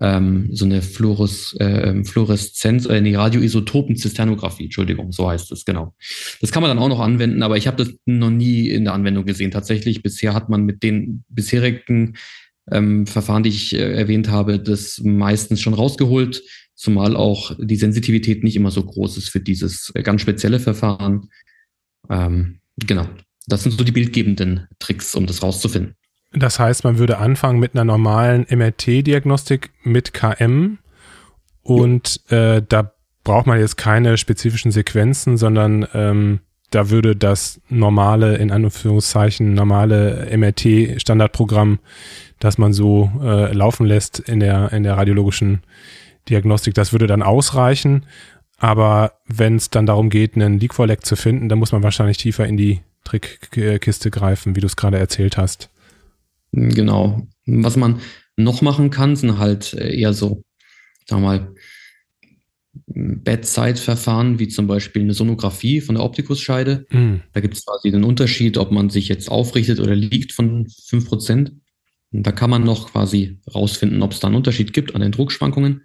ähm, 0.01 0.49
so 0.53 0.65
eine 0.65 0.83
Fluores, 0.83 1.55
äh, 1.59 2.05
Fluoreszenz, 2.05 2.87
äh, 2.87 3.01
nee, 3.01 3.17
Radioisotopen-Zisternographie, 3.17 4.65
Entschuldigung, 4.65 5.13
so 5.13 5.29
heißt 5.29 5.51
es, 5.53 5.65
genau. 5.65 5.95
Das 6.41 6.53
kann 6.53 6.63
man 6.63 6.71
dann 6.71 6.79
auch 6.79 6.89
noch 6.89 7.01
anwenden, 7.01 7.43
aber 7.43 7.57
ich 7.57 7.67
habe 7.67 7.77
das 7.77 7.95
noch 8.07 8.31
nie 8.31 8.69
in 8.69 8.85
der 8.85 8.95
Anwendung 8.95 9.25
gesehen. 9.25 9.51
Tatsächlich, 9.51 10.03
bisher 10.03 10.35
hat 10.35 10.49
man 10.49 10.65
mit 10.65 10.83
den 10.83 11.25
bisherigen 11.29 12.17
ähm, 12.71 13.07
Verfahren, 13.07 13.43
die 13.43 13.51
ich 13.51 13.75
äh, 13.75 13.93
erwähnt 13.93 14.29
habe, 14.29 14.59
das 14.59 15.01
meistens 15.03 15.61
schon 15.61 15.75
rausgeholt, 15.75 16.43
zumal 16.75 17.17
auch 17.17 17.57
die 17.59 17.77
Sensitivität 17.77 18.45
nicht 18.45 18.57
immer 18.57 18.71
so 18.71 18.85
groß 18.85 19.17
ist 19.17 19.31
für 19.31 19.41
dieses 19.41 19.91
äh, 19.95 20.03
ganz 20.03 20.23
spezielle 20.23 20.61
Verfahren. 20.61 21.29
Ähm, 22.09 22.61
genau. 22.77 23.09
Das 23.49 23.63
sind 23.63 23.73
so 23.73 23.83
die 23.83 23.93
bildgebenden 23.93 24.69
Tricks, 24.79 25.15
um 25.15 25.27
das 25.27 25.43
rauszufinden. 25.43 25.95
Das 26.33 26.59
heißt, 26.59 26.85
man 26.85 26.99
würde 26.99 27.19
anfangen 27.19 27.59
mit 27.59 27.75
einer 27.75 27.85
normalen 27.85 28.47
MRT-Diagnostik 28.51 29.71
mit 29.83 30.13
KM 30.13 30.79
und 31.63 32.21
äh, 32.31 32.63
da 32.67 32.93
braucht 33.25 33.47
man 33.47 33.59
jetzt 33.59 33.77
keine 33.77 34.17
spezifischen 34.17 34.71
Sequenzen, 34.71 35.37
sondern 35.37 35.87
ähm, 35.95 36.41
da 36.71 36.91
würde 36.91 37.17
das 37.17 37.61
normale, 37.69 38.37
in 38.37 38.51
Anführungszeichen, 38.51 39.55
normale 39.55 40.29
MRT-Standardprogramm, 40.37 41.79
das 42.41 42.59
man 42.59 42.73
so 42.73 43.11
äh, 43.23 43.53
laufen 43.53 43.87
lässt 43.87 44.19
in 44.19 44.41
der, 44.41 44.73
in 44.73 44.83
der 44.83 44.97
radiologischen 44.97 45.63
Diagnostik, 46.29 46.75
das 46.75 46.93
würde 46.93 47.07
dann 47.07 47.23
ausreichen. 47.23 48.05
Aber 48.59 49.13
wenn 49.27 49.57
es 49.57 49.71
dann 49.71 49.87
darum 49.87 50.11
geht, 50.11 50.35
einen 50.35 50.59
Leak-Leck 50.59 51.07
zu 51.07 51.17
finden, 51.17 51.49
dann 51.49 51.59
muss 51.59 51.73
man 51.73 51.83
wahrscheinlich 51.83 52.19
tiefer 52.19 52.47
in 52.47 52.57
die 52.57 52.81
Trickkiste 53.05 54.11
greifen, 54.11 54.57
wie 54.57 54.61
du 54.61 54.67
es 54.67 54.77
gerade 54.77 54.99
erzählt 54.99 55.39
hast. 55.39 55.71
Genau. 56.53 57.27
Was 57.47 57.77
man 57.77 58.01
noch 58.37 58.63
machen 58.63 58.91
kann, 58.91 59.17
sind 59.17 59.39
halt 59.39 59.75
äh, 59.75 59.95
eher 59.95 60.13
so, 60.13 60.43
sagen 61.07 61.23
wir 61.23 61.29
mal, 61.29 61.55
Bedside-Verfahren, 62.87 64.39
wie 64.39 64.49
zum 64.49 64.67
Beispiel 64.67 65.03
eine 65.03 65.15
Sonographie 65.15 65.81
von 65.81 65.97
der 65.97 66.05
Optikusscheide. 66.05 66.87
Mhm. 66.91 67.23
Da 67.33 67.41
gibt 67.41 67.57
es 67.57 67.65
quasi 67.65 67.91
den 67.91 68.05
Unterschied, 68.05 68.57
ob 68.57 68.71
man 68.71 68.91
sich 68.91 69.09
jetzt 69.09 69.31
aufrichtet 69.31 69.81
oder 69.81 69.95
liegt 69.95 70.33
von 70.33 70.67
5%. 70.67 71.53
Und 72.13 72.27
da 72.27 72.33
kann 72.33 72.51
man 72.51 72.65
noch 72.65 72.93
quasi 72.93 73.41
rausfinden, 73.55 74.03
ob 74.03 74.13
es 74.13 74.21
da 74.21 74.29
einen 74.29 74.37
Unterschied 74.37 74.73
gibt 74.73 74.95
an 74.95 75.01
den 75.01 75.13
Druckschwankungen. 75.13 75.83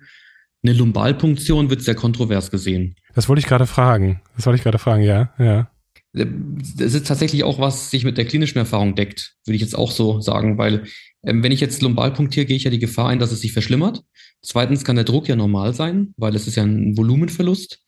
Eine 0.64 0.74
Lumbalpunktion 0.74 1.70
wird 1.70 1.82
sehr 1.82 1.96
kontrovers 1.96 2.50
gesehen. 2.50 2.96
Das 3.16 3.28
wollte 3.28 3.42
ich 3.42 3.48
gerade 3.48 3.68
fragen. 3.68 4.22
Das 4.36 4.46
wollte 4.46 4.58
ich 4.58 4.64
gerade 4.64 4.80
fragen, 4.80 5.04
ja, 5.04 5.34
ja. 5.38 5.70
Das 6.14 6.94
ist 6.94 7.08
tatsächlich 7.08 7.44
auch, 7.44 7.60
was 7.60 7.90
sich 7.90 8.04
mit 8.04 8.18
der 8.18 8.26
klinischen 8.26 8.60
Erfahrung 8.60 8.96
deckt, 8.96 9.34
würde 9.46 9.56
ich 9.56 9.62
jetzt 9.62 9.76
auch 9.76 9.92
so 9.92 10.22
sagen, 10.22 10.60
weil 10.60 10.84
ähm, 11.24 11.42
wenn 11.42 11.52
ich 11.52 11.60
jetzt 11.60 11.82
lumbal 11.82 12.14
punktiere, 12.14 12.46
gehe 12.46 12.56
ich 12.56 12.66
ja 12.66 12.72
die 12.72 12.80
Gefahr 12.80 13.10
ein, 13.10 13.20
dass 13.20 13.32
es 13.32 13.42
sich 13.42 13.54
verschlimmert. 13.54 14.04
Zweitens 14.42 14.84
kann 14.84 14.96
der 14.96 15.06
Druck 15.06 15.28
ja 15.28 15.36
normal 15.36 15.74
sein, 15.74 16.14
weil 16.18 16.36
es 16.36 16.48
ist 16.48 16.56
ja 16.56 16.64
ein 16.64 16.96
Volumenverlust. 16.98 17.80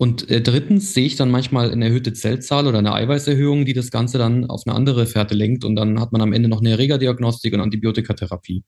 Und 0.00 0.30
äh, 0.30 0.40
drittens 0.40 0.94
sehe 0.94 1.06
ich 1.06 1.16
dann 1.16 1.30
manchmal 1.30 1.72
eine 1.72 1.86
erhöhte 1.86 2.12
Zellzahl 2.12 2.68
oder 2.68 2.78
eine 2.78 2.92
Eiweißerhöhung, 2.92 3.64
die 3.64 3.72
das 3.72 3.90
Ganze 3.90 4.18
dann 4.18 4.46
auf 4.46 4.62
eine 4.64 4.76
andere 4.76 5.06
Fährte 5.06 5.34
lenkt 5.34 5.64
und 5.64 5.74
dann 5.74 5.98
hat 5.98 6.12
man 6.12 6.20
am 6.20 6.32
Ende 6.32 6.48
noch 6.48 6.60
eine 6.60 6.70
Erregerdiagnostik 6.70 7.52
und 7.54 7.60
Antibiotikatherapie. 7.60 8.62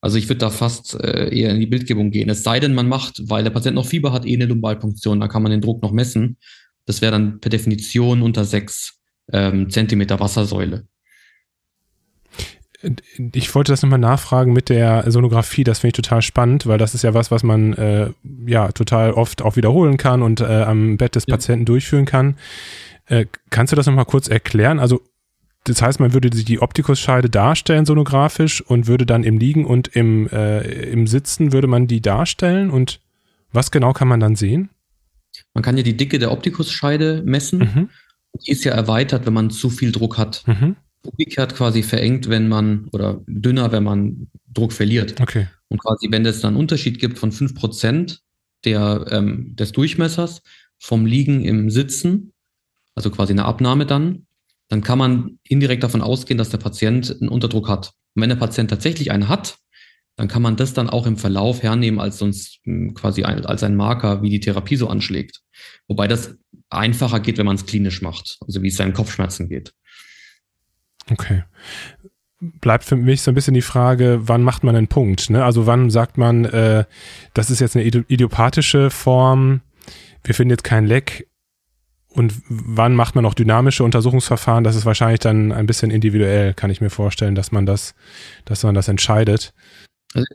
Also 0.00 0.18
ich 0.18 0.28
würde 0.28 0.38
da 0.38 0.50
fast 0.50 0.94
äh, 1.00 1.34
eher 1.36 1.50
in 1.50 1.60
die 1.60 1.66
Bildgebung 1.66 2.12
gehen. 2.12 2.28
Es 2.28 2.44
sei 2.44 2.60
denn, 2.60 2.74
man 2.74 2.88
macht, 2.88 3.22
weil 3.28 3.42
der 3.42 3.50
Patient 3.50 3.74
noch 3.74 3.86
Fieber 3.86 4.12
hat, 4.12 4.24
eh 4.26 4.34
eine 4.34 4.46
Lumbalpunktion, 4.46 5.18
da 5.18 5.26
kann 5.26 5.42
man 5.42 5.50
den 5.50 5.60
Druck 5.60 5.82
noch 5.82 5.92
messen. 5.92 6.38
Das 6.86 7.00
wäre 7.00 7.12
dann 7.12 7.40
per 7.40 7.50
Definition 7.50 8.22
unter 8.22 8.44
sechs 8.44 9.00
ähm, 9.32 9.70
Zentimeter 9.70 10.20
Wassersäule. 10.20 10.86
Ich 13.32 13.54
wollte 13.54 13.72
das 13.72 13.82
nochmal 13.82 14.00
nachfragen 14.00 14.52
mit 14.52 14.68
der 14.68 15.08
Sonographie. 15.10 15.62
Das 15.62 15.78
finde 15.78 15.88
ich 15.88 16.02
total 16.02 16.20
spannend, 16.20 16.66
weil 16.66 16.78
das 16.78 16.94
ist 16.94 17.02
ja 17.02 17.14
was, 17.14 17.30
was 17.30 17.44
man 17.44 17.74
äh, 17.74 18.10
ja 18.46 18.72
total 18.72 19.12
oft 19.12 19.42
auch 19.42 19.54
wiederholen 19.54 19.98
kann 19.98 20.22
und 20.22 20.40
äh, 20.40 20.62
am 20.62 20.96
Bett 20.96 21.14
des 21.14 21.26
ja. 21.26 21.34
Patienten 21.34 21.64
durchführen 21.64 22.06
kann. 22.06 22.36
Äh, 23.06 23.26
kannst 23.50 23.72
du 23.72 23.76
das 23.76 23.86
nochmal 23.86 24.04
kurz 24.04 24.26
erklären? 24.26 24.80
Also 24.80 25.00
das 25.64 25.80
heißt, 25.80 26.00
man 26.00 26.12
würde 26.12 26.28
die 26.30 26.60
Optikusscheide 26.60 27.30
darstellen 27.30 27.86
sonografisch 27.86 28.60
und 28.60 28.88
würde 28.88 29.06
dann 29.06 29.22
im 29.22 29.38
Liegen 29.38 29.64
und 29.64 29.88
im, 29.88 30.28
äh, 30.28 30.62
im 30.90 31.06
Sitzen 31.06 31.52
würde 31.52 31.68
man 31.68 31.86
die 31.86 32.00
darstellen 32.00 32.70
und 32.70 33.00
was 33.52 33.70
genau 33.70 33.92
kann 33.92 34.08
man 34.08 34.18
dann 34.18 34.34
sehen? 34.34 34.70
Man 35.54 35.62
kann 35.62 35.76
ja 35.76 35.82
die 35.82 35.96
Dicke 35.96 36.18
der 36.18 36.32
Optikusscheide 36.32 37.22
messen. 37.24 37.58
Mhm. 37.58 37.90
Die 38.46 38.50
ist 38.50 38.64
ja 38.64 38.72
erweitert, 38.72 39.26
wenn 39.26 39.34
man 39.34 39.50
zu 39.50 39.70
viel 39.70 39.92
Druck 39.92 40.18
hat. 40.18 40.44
Mhm. 40.46 40.76
Umgekehrt 41.02 41.54
quasi 41.54 41.82
verengt, 41.82 42.28
wenn 42.28 42.48
man, 42.48 42.88
oder 42.92 43.20
dünner, 43.26 43.72
wenn 43.72 43.82
man 43.82 44.28
Druck 44.52 44.72
verliert. 44.72 45.20
Okay. 45.20 45.48
Und 45.68 45.78
quasi, 45.78 46.08
wenn 46.10 46.24
es 46.24 46.40
dann 46.40 46.50
einen 46.54 46.60
Unterschied 46.60 46.98
gibt 46.98 47.18
von 47.18 47.32
5% 47.32 48.20
der, 48.64 49.06
ähm, 49.10 49.54
des 49.56 49.72
Durchmessers 49.72 50.42
vom 50.78 51.06
Liegen 51.06 51.44
im 51.44 51.70
Sitzen, 51.70 52.32
also 52.94 53.10
quasi 53.10 53.32
eine 53.32 53.44
Abnahme 53.44 53.86
dann, 53.86 54.26
dann 54.68 54.82
kann 54.82 54.98
man 54.98 55.38
indirekt 55.42 55.82
davon 55.82 56.02
ausgehen, 56.02 56.38
dass 56.38 56.50
der 56.50 56.58
Patient 56.58 57.16
einen 57.20 57.28
Unterdruck 57.28 57.68
hat. 57.68 57.92
Und 58.14 58.22
wenn 58.22 58.30
der 58.30 58.36
Patient 58.36 58.70
tatsächlich 58.70 59.10
einen 59.10 59.28
hat, 59.28 59.58
dann 60.16 60.28
kann 60.28 60.42
man 60.42 60.56
das 60.56 60.74
dann 60.74 60.90
auch 60.90 61.06
im 61.06 61.16
Verlauf 61.16 61.62
hernehmen 61.62 62.00
als 62.00 62.18
sonst 62.18 62.60
hm, 62.64 62.94
quasi 62.94 63.24
ein, 63.24 63.44
als 63.46 63.62
ein 63.62 63.76
Marker, 63.76 64.22
wie 64.22 64.30
die 64.30 64.40
Therapie 64.40 64.76
so 64.76 64.88
anschlägt. 64.88 65.40
Wobei 65.88 66.08
das 66.08 66.36
einfacher 66.70 67.20
geht, 67.20 67.38
wenn 67.38 67.46
man 67.46 67.56
es 67.56 67.66
klinisch 67.66 68.02
macht, 68.02 68.38
also 68.46 68.62
wie 68.62 68.68
es 68.68 68.76
seinen 68.76 68.92
Kopfschmerzen 68.92 69.48
geht. 69.48 69.72
Okay. 71.10 71.44
Bleibt 72.40 72.84
für 72.84 72.96
mich 72.96 73.22
so 73.22 73.30
ein 73.30 73.34
bisschen 73.34 73.54
die 73.54 73.62
Frage, 73.62 74.20
wann 74.22 74.42
macht 74.42 74.64
man 74.64 74.74
einen 74.74 74.88
Punkt? 74.88 75.30
Ne? 75.30 75.44
Also 75.44 75.66
wann 75.66 75.90
sagt 75.90 76.18
man, 76.18 76.44
äh, 76.44 76.84
das 77.34 77.50
ist 77.50 77.60
jetzt 77.60 77.76
eine 77.76 77.86
idiopathische 77.86 78.90
Form, 78.90 79.60
wir 80.24 80.34
finden 80.34 80.50
jetzt 80.50 80.64
kein 80.64 80.86
Leck, 80.86 81.28
und 82.14 82.42
wann 82.48 82.94
macht 82.94 83.14
man 83.14 83.24
auch 83.24 83.34
dynamische 83.34 83.84
Untersuchungsverfahren? 83.84 84.64
Das 84.64 84.76
ist 84.76 84.84
wahrscheinlich 84.84 85.20
dann 85.20 85.50
ein 85.50 85.66
bisschen 85.66 85.90
individuell, 85.90 86.52
kann 86.52 86.70
ich 86.70 86.80
mir 86.80 86.90
vorstellen, 86.90 87.34
dass 87.34 87.52
man 87.52 87.64
das, 87.64 87.94
dass 88.44 88.62
man 88.64 88.74
das 88.74 88.88
entscheidet. 88.88 89.54
Also 90.14 90.26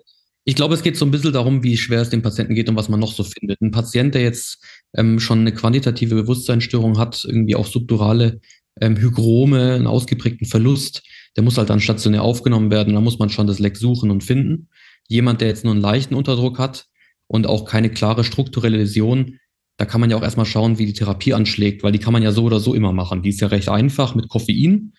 ich 0.45 0.55
glaube, 0.55 0.73
es 0.75 0.81
geht 0.81 0.95
so 0.95 1.05
ein 1.05 1.11
bisschen 1.11 1.33
darum, 1.33 1.61
wie 1.63 1.75
schwer 1.75 2.01
es 2.01 2.09
dem 2.09 2.21
Patienten 2.21 2.55
geht 2.55 2.69
und 2.69 2.77
was 2.77 2.87
man 2.87 3.01
noch 3.01 3.11
so 3.11 3.25
findet. 3.25 3.59
Ein 3.61 3.71
Patient, 3.71 4.15
der 4.15 4.21
jetzt 4.21 4.63
ähm, 4.95 5.19
schon 5.19 5.39
eine 5.39 5.53
quantitative 5.53 6.15
Bewusstseinsstörung 6.15 6.97
hat, 6.97 7.25
irgendwie 7.27 7.55
auch 7.55 7.65
subdurale 7.65 8.39
ähm, 8.79 8.95
Hygrome, 8.95 9.73
einen 9.73 9.87
ausgeprägten 9.87 10.47
Verlust, 10.47 11.03
der 11.35 11.43
muss 11.43 11.57
halt 11.57 11.69
dann 11.69 11.81
stationär 11.81 12.23
aufgenommen 12.23 12.71
werden. 12.71 12.93
Da 12.93 13.01
muss 13.01 13.19
man 13.19 13.29
schon 13.29 13.45
das 13.45 13.59
Leck 13.59 13.75
suchen 13.75 14.09
und 14.09 14.23
finden. 14.23 14.69
Jemand, 15.09 15.41
der 15.41 15.49
jetzt 15.49 15.65
nur 15.65 15.73
einen 15.73 15.81
leichten 15.81 16.15
Unterdruck 16.15 16.59
hat 16.59 16.87
und 17.27 17.45
auch 17.45 17.65
keine 17.65 17.89
klare 17.89 18.23
strukturelle 18.23 18.77
Läsion, 18.77 19.39
da 19.77 19.85
kann 19.85 20.01
man 20.01 20.09
ja 20.09 20.17
auch 20.17 20.23
erstmal 20.23 20.45
schauen, 20.45 20.79
wie 20.79 20.85
die 20.85 20.93
Therapie 20.93 21.33
anschlägt, 21.33 21.83
weil 21.83 21.91
die 21.91 21.99
kann 21.99 22.13
man 22.13 22.23
ja 22.23 22.31
so 22.31 22.43
oder 22.43 22.59
so 22.59 22.73
immer 22.73 22.93
machen. 22.93 23.21
Die 23.21 23.29
ist 23.29 23.41
ja 23.41 23.47
recht 23.47 23.69
einfach 23.69 24.15
mit 24.15 24.29
Koffein 24.29 24.93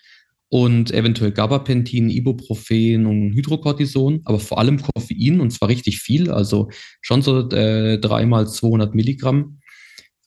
und 0.51 0.91
eventuell 0.93 1.33
Gabapentin, 1.33 2.09
Ibuprofen 2.09 3.07
und 3.07 3.35
Hydrocortison, 3.35 4.23
aber 4.25 4.41
vor 4.41 4.59
allem 4.59 4.81
Koffein 4.81 5.41
und 5.41 5.51
zwar 5.51 5.69
richtig 5.69 6.01
viel, 6.01 6.31
also 6.31 6.71
schon 7.03 7.23
so 7.23 7.49
äh, 7.51 7.99
dreimal 7.99 8.49
200 8.49 8.95
Milligramm 8.95 9.59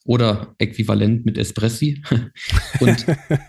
oder 0.04 0.54
äquivalent 0.58 1.24
mit 1.24 1.38
Espressi 1.38 2.02
und 2.80 3.06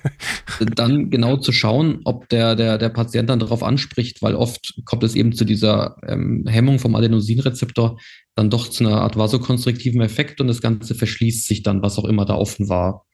dann 0.75 1.09
genau 1.09 1.37
zu 1.37 1.51
schauen, 1.51 2.01
ob 2.05 2.29
der, 2.29 2.55
der, 2.55 2.77
der 2.77 2.89
Patient 2.89 3.29
dann 3.29 3.39
darauf 3.39 3.63
anspricht, 3.63 4.21
weil 4.21 4.35
oft 4.35 4.81
kommt 4.85 5.03
es 5.03 5.15
eben 5.15 5.33
zu 5.33 5.45
dieser 5.45 5.97
ähm, 6.07 6.45
Hemmung 6.47 6.79
vom 6.79 6.95
Adenosinrezeptor 6.95 7.99
dann 8.35 8.49
doch 8.49 8.67
zu 8.67 8.85
einer 8.85 9.01
Art 9.01 9.17
vasokonstriktiven 9.17 10.01
Effekt 10.01 10.41
und 10.41 10.47
das 10.47 10.61
Ganze 10.61 10.95
verschließt 10.95 11.47
sich 11.47 11.63
dann, 11.63 11.81
was 11.81 11.97
auch 11.97 12.05
immer 12.05 12.25
da 12.25 12.35
offen 12.35 12.69
war. 12.69 13.05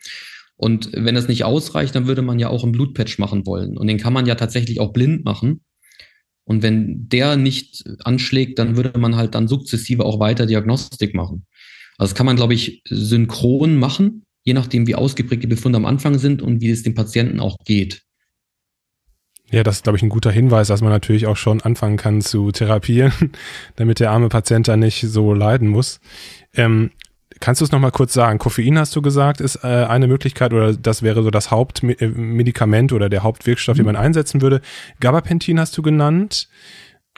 Und 0.60 0.90
wenn 0.92 1.16
es 1.16 1.30
nicht 1.30 1.46
ausreicht, 1.46 1.96
dann 1.96 2.06
würde 2.06 2.22
man 2.22 2.38
ja 2.38 2.50
auch 2.50 2.64
einen 2.64 2.74
Blutpatch 2.74 3.18
machen 3.18 3.46
wollen. 3.46 3.78
Und 3.78 3.88
den 3.88 3.98
kann 3.98 4.12
man 4.12 4.26
ja 4.26 4.36
tatsächlich 4.36 4.82
auch 4.82 4.92
blind 4.92 5.24
machen. 5.24 5.62
Und 6.44 6.64
wenn 6.64 7.08
der 7.08 7.38
nicht 7.38 7.86
anschlägt, 8.04 8.60
dann 8.60 8.76
würde 8.76 9.00
man 9.00 9.16
halt 9.16 9.36
dann 9.36 9.48
sukzessive 9.48 10.04
auch 10.04 10.20
weiter 10.20 10.46
Diagnostik 10.46 11.16
machen. 11.16 11.46
Also 11.98 12.12
das 12.12 12.16
kann 12.16 12.26
man, 12.26 12.36
glaube 12.36 12.56
ich, 12.56 12.82
synchron 12.90 13.78
machen, 13.78 14.26
je 14.44 14.52
nachdem, 14.52 14.86
wie 14.86 14.96
ausgeprägt 14.96 15.44
die 15.44 15.48
Befunde 15.48 15.78
am 15.78 15.86
Anfang 15.86 16.20
sind 16.20 16.42
und 16.42 16.60
wie 16.60 16.72
es 16.72 16.84
dem 16.84 16.94
Patienten 16.94 17.40
auch 17.40 17.56
geht. 17.64 18.02
Ja, 19.50 19.64
das 19.64 19.78
ist, 19.78 19.84
glaube 19.84 19.96
ich, 19.96 20.04
ein 20.04 20.10
guter 20.10 20.30
Hinweis, 20.30 20.68
dass 20.68 20.82
man 20.82 20.92
natürlich 20.92 21.26
auch 21.26 21.38
schon 21.38 21.62
anfangen 21.62 21.96
kann 21.96 22.20
zu 22.20 22.52
therapieren, 22.52 23.14
damit 23.78 24.02
der 24.02 24.12
arme 24.12 24.28
Patient 24.28 24.68
da 24.68 24.76
nicht 24.76 25.06
so 25.08 25.34
leiden 25.34 25.70
muss. 25.70 26.02
Ähm, 26.54 26.92
Kannst 27.40 27.62
du 27.62 27.66
es 27.66 27.72
nochmal 27.72 27.92
kurz 27.92 28.14
sagen? 28.14 28.38
Koffein 28.38 28.78
hast 28.78 28.96
du 28.96 29.02
gesagt, 29.02 29.40
ist 29.40 29.64
äh, 29.64 29.68
eine 29.68 30.08
Möglichkeit 30.08 30.54
oder 30.54 30.74
das 30.74 31.04
wäre 31.04 31.24
so 31.24 31.32
das 31.32 31.52
Hauptmedikament 31.52 32.92
oder 32.92 33.10
der 33.10 33.24
Hauptwirkstoff, 33.24 33.76
mhm. 33.76 33.80
den 33.80 33.86
man 33.86 33.96
einsetzen 33.96 34.42
würde. 34.42 34.62
Gabapentin 35.00 35.60
hast 35.60 35.78
du 35.78 35.82
genannt. 35.82 36.50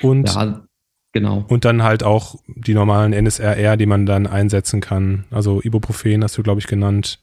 Und, 0.02 0.34
ja, 0.34 0.64
genau. 1.12 1.46
Und 1.48 1.66
dann 1.66 1.84
halt 1.84 2.04
auch 2.04 2.36
die 2.48 2.74
normalen 2.74 3.14
NSRR, 3.14 3.78
die 3.78 3.86
man 3.86 4.06
dann 4.06 4.28
einsetzen 4.28 4.80
kann. 4.82 5.26
Also 5.32 5.62
Ibuprofen 5.62 6.24
hast 6.24 6.38
du, 6.38 6.44
glaube 6.44 6.60
ich, 6.60 6.68
genannt. 6.68 7.20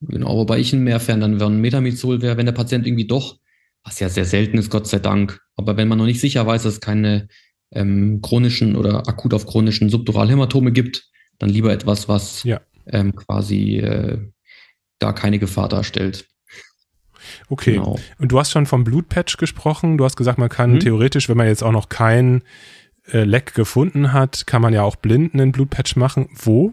Genau, 0.00 0.36
wobei 0.36 0.58
ich 0.58 0.72
ein 0.72 0.84
Mehrfern 0.84 1.20
dann 1.20 1.38
wäre 1.40 1.50
ein 1.50 1.60
Metamizol 1.60 2.20
wäre, 2.20 2.36
wenn 2.36 2.46
der 2.46 2.52
Patient 2.52 2.86
irgendwie 2.86 3.06
doch, 3.06 3.38
was 3.84 4.00
ja 4.00 4.08
sehr 4.08 4.24
selten 4.24 4.58
ist, 4.58 4.70
Gott 4.70 4.86
sei 4.86 4.98
Dank, 4.98 5.40
aber 5.56 5.76
wenn 5.76 5.88
man 5.88 5.98
noch 5.98 6.04
nicht 6.04 6.20
sicher 6.20 6.46
weiß, 6.46 6.64
dass 6.64 6.74
es 6.74 6.80
keine 6.80 7.28
ähm, 7.72 8.20
chronischen 8.20 8.76
oder 8.76 9.08
akut 9.08 9.34
auf 9.34 9.46
chronischen 9.46 9.88
Subduralhämatome 9.88 10.72
gibt, 10.72 11.08
dann 11.38 11.50
lieber 11.50 11.72
etwas, 11.72 12.08
was 12.08 12.42
ja. 12.44 12.60
ähm, 12.86 13.14
quasi 13.14 13.78
äh, 13.78 14.18
da 14.98 15.12
keine 15.12 15.38
Gefahr 15.38 15.68
darstellt. 15.68 16.26
Okay. 17.48 17.74
Genau. 17.74 17.98
Und 18.18 18.32
du 18.32 18.38
hast 18.38 18.50
schon 18.50 18.66
vom 18.66 18.84
Blutpatch 18.84 19.36
gesprochen. 19.36 19.98
Du 19.98 20.04
hast 20.04 20.16
gesagt, 20.16 20.38
man 20.38 20.48
kann 20.48 20.74
mhm. 20.74 20.80
theoretisch, 20.80 21.28
wenn 21.28 21.36
man 21.36 21.46
jetzt 21.46 21.62
auch 21.62 21.72
noch 21.72 21.88
kein 21.88 22.42
äh, 23.10 23.24
Leck 23.24 23.54
gefunden 23.54 24.12
hat, 24.12 24.46
kann 24.46 24.62
man 24.62 24.72
ja 24.72 24.82
auch 24.82 24.96
blind 24.96 25.34
einen 25.34 25.52
Blutpatch 25.52 25.96
machen. 25.96 26.28
Wo? 26.34 26.72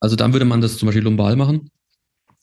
Also 0.00 0.16
dann 0.16 0.32
würde 0.32 0.44
man 0.44 0.60
das 0.60 0.78
zum 0.78 0.86
Beispiel 0.86 1.02
lumbal 1.02 1.36
machen. 1.36 1.70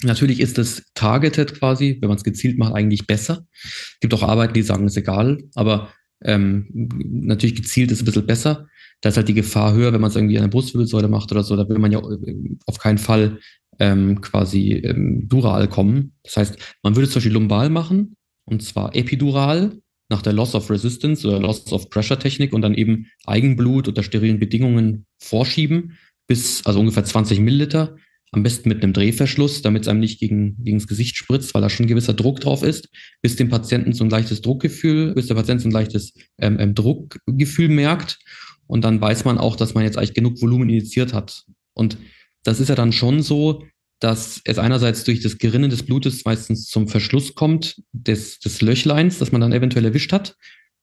Natürlich 0.04 0.42
ist 0.42 0.58
es 0.58 0.84
targeted 0.94 1.58
quasi, 1.58 1.98
wenn 2.02 2.10
man 2.10 2.18
es 2.18 2.24
gezielt 2.24 2.58
macht, 2.58 2.74
eigentlich 2.74 3.08
besser. 3.08 3.48
Es 3.64 3.98
gibt 4.02 4.14
auch 4.14 4.24
Arbeiten, 4.24 4.54
die 4.54 4.62
sagen, 4.62 4.86
es 4.86 4.94
ist 4.94 4.98
egal, 4.98 5.42
aber 5.56 5.94
ähm, 6.22 6.68
natürlich 6.74 7.56
gezielt 7.56 7.92
ist 7.92 8.02
ein 8.02 8.06
bisschen 8.06 8.26
besser 8.26 8.68
da 9.02 9.10
ist 9.10 9.18
halt 9.18 9.28
die 9.28 9.34
Gefahr 9.34 9.74
höher, 9.74 9.94
wenn 9.94 10.02
man 10.02 10.10
es 10.10 10.16
irgendwie 10.16 10.38
an 10.38 10.44
der 10.44 10.50
Brustwirbelsäule 10.50 11.08
macht 11.08 11.32
oder 11.32 11.44
so, 11.44 11.56
da 11.56 11.68
will 11.70 11.80
man 11.80 11.92
ja 11.92 12.00
äh, 12.00 12.36
auf 12.66 12.80
keinen 12.80 12.98
Fall 12.98 13.40
ähm, 13.80 14.22
quasi 14.22 14.74
ähm, 14.74 15.28
dural 15.28 15.68
kommen. 15.68 16.14
Das 16.24 16.38
heißt, 16.38 16.58
man 16.84 16.96
würde 16.96 17.10
zum 17.10 17.16
Beispiel 17.16 17.34
lumbal 17.34 17.70
machen, 17.70 18.16
und 18.46 18.64
zwar 18.64 18.96
epidural 18.96 19.80
nach 20.10 20.22
der 20.22 20.34
Loss 20.34 20.56
of 20.56 20.70
Resistance 20.70 21.28
oder 21.28 21.40
Loss 21.40 21.72
of 21.72 21.90
Pressure 21.90 22.20
Technik 22.20 22.54
und 22.54 22.62
dann 22.62 22.76
eben 22.76 23.08
Eigenblut 23.26 23.88
unter 23.88 24.04
sterilen 24.04 24.40
Bedingungen 24.40 25.06
vorschieben 25.20 25.98
bis, 26.28 26.66
also 26.66 26.80
ungefähr 26.80 27.04
20 27.04 27.40
Milliliter, 27.40 27.96
am 28.32 28.44
besten 28.44 28.70
mit 28.70 28.84
einem 28.84 28.94
Drehverschluss, 28.94 29.62
damit 29.62 29.84
es 29.84 29.88
einem 29.88 30.00
nicht 30.00 30.20
gegen, 30.20 30.62
gegen 30.64 30.78
das 30.78 30.88
Gesicht 30.88 31.16
spritzt, 31.16 31.54
weil 31.54 31.62
da 31.62 31.70
schon 31.70 31.86
ein 31.86 31.90
gewisser 31.90 32.14
Druck 32.14 32.42
drauf 32.42 32.64
ist, 32.64 32.90
bis 33.22 33.36
dem 33.36 33.50
Patienten 33.50 33.94
so 33.94 34.04
ein 34.04 34.10
leichtes 34.10 34.42
Druckgefühl, 34.42 35.14
bis 35.14 35.28
der 35.28 35.36
Patient 35.36 35.62
so 35.62 35.70
ein 35.70 35.72
leichtes 35.72 36.14
ähm, 36.40 36.58
ähm 36.60 36.76
Druckgefühl 36.76 37.70
merkt 37.70 38.20
und 38.68 38.84
dann 38.84 39.00
weiß 39.00 39.26
man 39.26 39.38
auch, 39.38 39.56
dass 39.56 39.74
man 39.74 39.84
jetzt 39.84 39.98
eigentlich 39.98 40.14
genug 40.14 40.42
Volumen 40.42 40.70
injiziert 40.70 41.14
hat. 41.14 41.44
Und 41.74 41.98
das 42.44 42.60
ist 42.60 42.70
ja 42.70 42.76
dann 42.76 42.92
schon 42.92 43.22
so, 43.22 43.64
dass 44.00 44.42
es 44.44 44.60
einerseits 44.60 45.04
durch 45.04 45.22
das 45.22 45.38
Gerinnen 45.38 45.70
des 45.70 45.84
Blutes 45.84 46.26
meistens 46.26 46.68
zum 46.68 46.88
Verschluss 46.88 47.36
kommt 47.36 47.82
des, 47.92 48.40
des 48.40 48.62
Löchleins, 48.62 49.20
das 49.20 49.32
man 49.32 49.42
dann 49.42 49.54
eventuell 49.54 49.86
erwischt 49.86 50.12
hat. 50.12 50.36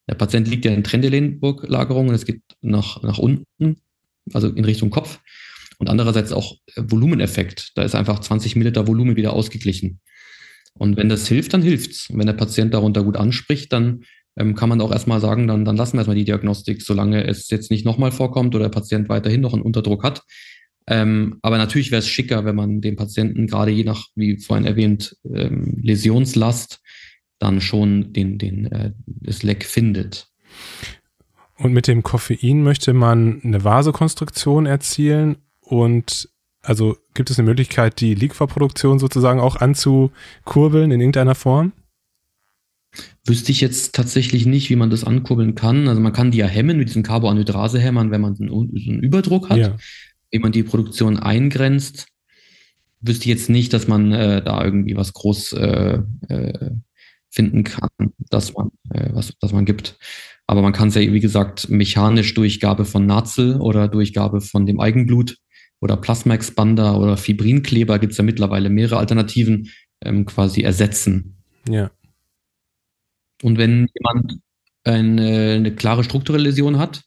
Der 0.09 0.15
Patient 0.15 0.49
liegt 0.49 0.65
ja 0.65 0.73
in 0.73 0.83
Trendelenburg-Lagerung 0.83 2.09
und 2.09 2.15
es 2.15 2.25
geht 2.25 2.43
nach, 2.61 3.03
nach 3.03 3.19
unten, 3.19 3.77
also 4.33 4.49
in 4.49 4.65
Richtung 4.65 4.91
Kopf. 4.91 5.21
und 5.79 5.89
andererseits 5.89 6.33
auch 6.33 6.57
Volumeneffekt. 6.77 7.73
Da 7.77 7.83
ist 7.83 7.95
einfach 7.95 8.21
20 8.21 8.57
Milliliter 8.57 8.87
Volumen 8.87 9.17
wieder 9.17 9.33
ausgeglichen. 9.33 10.01
Und 10.75 10.97
wenn 10.97 11.09
das 11.09 11.29
hilft, 11.29 11.53
dann 11.53 11.63
hilft's. 11.63 12.09
Und 12.09 12.19
wenn 12.19 12.27
der 12.27 12.33
Patient 12.33 12.73
darunter 12.73 13.05
gut 13.05 13.17
anspricht, 13.17 13.73
dann 13.73 14.05
ähm, 14.37 14.55
kann 14.55 14.69
man 14.69 14.81
auch 14.81 14.93
erstmal 14.93 15.21
sagen, 15.21 15.47
dann, 15.47 15.65
dann 15.65 15.77
lassen 15.77 15.95
wir 15.95 16.01
erstmal 16.01 16.17
die 16.17 16.25
Diagnostik, 16.25 16.83
solange 16.83 17.27
es 17.27 17.51
jetzt 17.51 17.71
nicht 17.71 17.85
nochmal 17.85 18.13
vorkommt 18.13 18.55
oder 18.55 18.65
der 18.65 18.71
Patient 18.71 19.09
weiterhin 19.09 19.41
noch 19.41 19.53
einen 19.53 19.63
Unterdruck 19.63 20.03
hat. 20.03 20.23
Ähm, 20.87 21.39
aber 21.43 21.59
natürlich 21.59 21.91
wäre 21.91 22.01
es 22.01 22.09
schicker, 22.09 22.45
wenn 22.45 22.57
man 22.57 22.81
dem 22.81 22.97
Patienten 22.97 23.47
gerade 23.47 23.71
je 23.71 23.85
nach, 23.85 24.07
wie 24.15 24.39
vorhin 24.39 24.67
erwähnt, 24.67 25.17
ähm, 25.25 25.79
Läsionslast 25.83 26.81
dann 27.39 27.61
schon 27.61 28.13
den, 28.13 28.39
den, 28.39 28.67
äh, 28.67 28.93
das 29.07 29.43
Leck 29.43 29.65
findet. 29.65 30.29
Und 31.57 31.73
mit 31.73 31.87
dem 31.87 32.03
Koffein 32.03 32.63
möchte 32.63 32.93
man 32.93 33.41
eine 33.45 33.63
Vasokonstruktion 33.63 34.67
erzielen 34.67 35.37
und 35.61 36.29
also 36.63 36.97
gibt 37.15 37.31
es 37.31 37.39
eine 37.39 37.49
Möglichkeit, 37.49 38.01
die 38.01 38.15
Liquorproduktion 38.15 38.99
sozusagen 38.99 39.41
auch 39.41 39.57
anzukurbeln 39.57 40.91
in 40.91 41.01
irgendeiner 41.01 41.35
Form? 41.35 41.73
Wüsste 43.25 43.53
ich 43.53 43.61
jetzt 43.61 43.95
tatsächlich 43.95 44.47
nicht, 44.47 44.69
wie 44.71 44.77
man 44.77 44.91
das 44.91 45.05
ankurbeln 45.05 45.55
kann. 45.55 45.89
Also 45.89 46.01
man 46.01 46.13
kann 46.13 46.31
die 46.31 46.39
ja 46.39 46.47
hemmen 46.47 46.79
mit 46.79 46.89
diesen 46.89 47.03
Carboanhydrase 47.03 47.79
hämmern, 47.79 48.11
wenn 48.11 48.21
man 48.21 48.37
einen, 48.39 48.51
einen 48.51 49.01
Überdruck 49.01 49.49
hat. 49.49 49.59
Ja. 49.59 49.77
Wie 50.31 50.39
man 50.39 50.53
die 50.53 50.63
Produktion 50.63 51.19
eingrenzt, 51.19 52.07
wüsste 53.01 53.25
ich 53.25 53.29
jetzt 53.29 53.51
nicht, 53.51 53.73
dass 53.73 53.89
man 53.89 54.13
äh, 54.13 54.43
da 54.43 54.65
irgendwie 54.65 54.97
was 54.97 55.13
groß 55.13 55.53
äh, 55.55 55.99
äh, 56.29 56.71
finden 57.31 57.65
kann, 57.65 57.89
dass 58.31 58.55
man, 58.55 58.71
äh, 58.91 59.11
was, 59.13 59.35
dass 59.41 59.53
man 59.53 59.65
gibt. 59.65 59.99
Aber 60.47 60.63
man 60.63 60.73
kann 60.73 60.89
es 60.89 60.95
ja, 60.95 61.01
wie 61.01 61.21
gesagt, 61.21 61.69
mechanisch 61.71 62.35
durch 62.35 62.61
Gabe 62.61 62.85
von 62.85 63.07
Nazel 63.07 63.61
oder 63.61 63.89
durch 63.89 64.13
Gabe 64.13 64.41
von 64.41 64.67
dem 64.67 64.81
Eigenblut 64.81 65.39
oder 65.81 65.97
Plasma-Expander 65.97 66.99
oder 66.99 67.17
Fibrinkleber 67.17 67.99
gibt 67.99 68.13
es 68.13 68.19
ja 68.19 68.25
mittlerweile 68.25 68.71
mehrere 68.71 68.99
Alternativen 68.99 69.71
ähm, 70.05 70.27
quasi 70.27 70.63
ersetzen. 70.63 71.37
Ja. 71.69 71.91
Und 73.43 73.59
wenn 73.59 73.89
jemand 73.95 74.41
eine, 74.85 75.55
eine, 75.57 75.75
klare 75.75 76.05
strukturelle 76.05 76.45
Läsion 76.45 76.79
hat, 76.79 77.03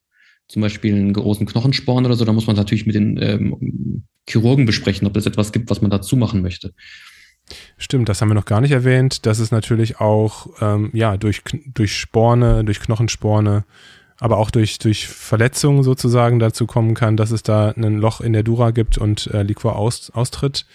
zum 0.47 0.61
Beispiel 0.61 0.93
einen 0.93 1.13
großen 1.13 1.45
Knochensporn 1.45 2.05
oder 2.05 2.15
so, 2.15 2.25
dann 2.25 2.35
muss 2.35 2.47
man 2.47 2.55
natürlich 2.55 2.85
mit 2.85 2.95
den 2.95 3.17
ähm, 3.21 4.03
Chirurgen 4.29 4.65
besprechen, 4.65 5.07
ob 5.07 5.17
es 5.17 5.25
etwas 5.25 5.51
gibt, 5.51 5.69
was 5.69 5.81
man 5.81 5.91
dazu 5.91 6.15
machen 6.17 6.41
möchte. 6.41 6.73
Stimmt, 7.77 8.09
das 8.09 8.21
haben 8.21 8.29
wir 8.29 8.35
noch 8.35 8.45
gar 8.45 8.61
nicht 8.61 8.71
erwähnt, 8.71 9.25
dass 9.25 9.39
es 9.39 9.51
natürlich 9.51 9.99
auch 9.99 10.47
ähm, 10.61 10.89
ja, 10.93 11.17
durch, 11.17 11.41
durch 11.73 11.95
Sporne, 11.95 12.63
durch 12.63 12.79
Knochensporne, 12.79 13.65
aber 14.19 14.37
auch 14.37 14.49
durch, 14.49 14.79
durch 14.79 15.07
Verletzungen 15.07 15.83
sozusagen 15.83 16.39
dazu 16.39 16.65
kommen 16.65 16.95
kann, 16.95 17.17
dass 17.17 17.31
es 17.31 17.43
da 17.43 17.69
ein 17.71 17.97
Loch 17.97 18.21
in 18.21 18.33
der 18.33 18.43
Dura 18.43 18.71
gibt 18.71 18.97
und 18.97 19.27
äh, 19.27 19.43
Liquor 19.43 19.75
aus, 19.75 20.09
austritt. 20.11 20.65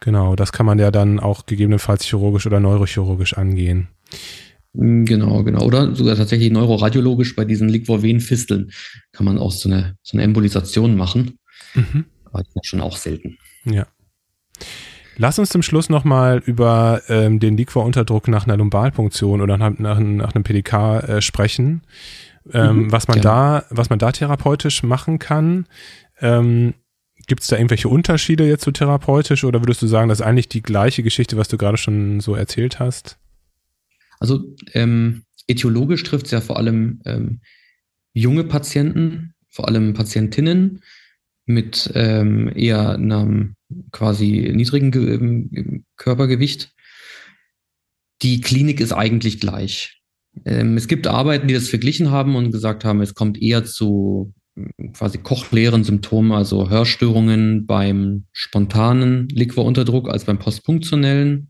Genau, 0.00 0.34
das 0.34 0.52
kann 0.52 0.64
man 0.64 0.78
ja 0.78 0.90
dann 0.90 1.20
auch 1.20 1.44
gegebenenfalls 1.44 2.04
chirurgisch 2.04 2.46
oder 2.46 2.60
neurochirurgisch 2.60 3.34
angehen. 3.34 3.88
Genau, 4.72 5.42
genau. 5.42 5.62
Oder 5.64 5.94
sogar 5.96 6.16
tatsächlich 6.16 6.50
neuroradiologisch 6.52 7.34
bei 7.34 7.44
diesen 7.44 7.68
Liquor-Venen-Fisteln 7.68 8.70
kann 9.12 9.26
man 9.26 9.38
auch 9.38 9.50
so 9.50 9.68
eine, 9.68 9.96
so 10.02 10.16
eine 10.16 10.22
Embolisation 10.22 10.96
machen. 10.96 11.38
Mhm. 11.74 12.04
Aber 12.26 12.38
das 12.38 12.54
ist 12.54 12.66
schon 12.66 12.80
auch 12.80 12.96
selten. 12.96 13.36
Ja. 13.64 13.86
Lass 15.16 15.38
uns 15.38 15.50
zum 15.50 15.62
Schluss 15.62 15.90
nochmal 15.90 16.40
über 16.46 17.02
ähm, 17.08 17.40
den 17.40 17.56
Liquor-Unterdruck 17.56 18.28
nach 18.28 18.46
einer 18.46 18.56
Lumbalpunktion 18.56 19.40
oder 19.40 19.58
nach, 19.58 19.76
nach, 19.78 19.98
nach 19.98 20.34
einem 20.34 20.44
PDK 20.44 21.00
äh, 21.00 21.20
sprechen. 21.20 21.82
Ähm, 22.52 22.84
mhm, 22.84 22.92
was 22.92 23.06
man 23.06 23.20
da, 23.20 23.64
was 23.70 23.90
man 23.90 23.98
da 23.98 24.12
therapeutisch 24.12 24.82
machen 24.82 25.18
kann. 25.18 25.66
Ähm, 26.20 26.74
Gibt 27.26 27.42
es 27.42 27.48
da 27.48 27.56
irgendwelche 27.56 27.88
Unterschiede 27.88 28.48
jetzt 28.48 28.64
so 28.64 28.70
therapeutisch 28.70 29.44
oder 29.44 29.60
würdest 29.60 29.82
du 29.82 29.86
sagen, 29.86 30.08
das 30.08 30.20
ist 30.20 30.26
eigentlich 30.26 30.48
die 30.48 30.62
gleiche 30.62 31.02
Geschichte, 31.02 31.36
was 31.36 31.48
du 31.48 31.58
gerade 31.58 31.76
schon 31.76 32.20
so 32.20 32.34
erzählt 32.34 32.80
hast? 32.80 33.19
Also 34.20 34.54
ähm, 34.74 35.24
etiologisch 35.48 36.04
trifft 36.04 36.26
es 36.26 36.32
ja 36.32 36.40
vor 36.40 36.58
allem 36.58 37.00
ähm, 37.04 37.40
junge 38.12 38.44
Patienten, 38.44 39.34
vor 39.48 39.66
allem 39.66 39.94
Patientinnen 39.94 40.82
mit 41.46 41.90
ähm, 41.94 42.52
eher 42.54 42.94
einem 42.94 43.56
quasi 43.90 44.52
niedrigen 44.54 44.90
Ge 44.90 45.14
ähm, 45.14 45.84
Körpergewicht. 45.96 46.72
Die 48.22 48.40
Klinik 48.40 48.80
ist 48.80 48.92
eigentlich 48.92 49.40
gleich. 49.40 50.00
Ähm, 50.44 50.76
es 50.76 50.86
gibt 50.86 51.06
Arbeiten, 51.06 51.48
die 51.48 51.54
das 51.54 51.68
verglichen 51.68 52.10
haben 52.10 52.36
und 52.36 52.52
gesagt 52.52 52.84
haben, 52.84 53.00
es 53.00 53.14
kommt 53.14 53.40
eher 53.40 53.64
zu 53.64 54.34
ähm, 54.56 54.92
quasi 54.92 55.18
kochleeren 55.18 55.82
Symptomen, 55.82 56.32
also 56.32 56.70
Hörstörungen 56.70 57.66
beim 57.66 58.26
spontanen 58.32 59.28
Liquorunterdruck 59.28 60.08
als 60.08 60.24
beim 60.24 60.38
postpunktionellen. 60.38 61.49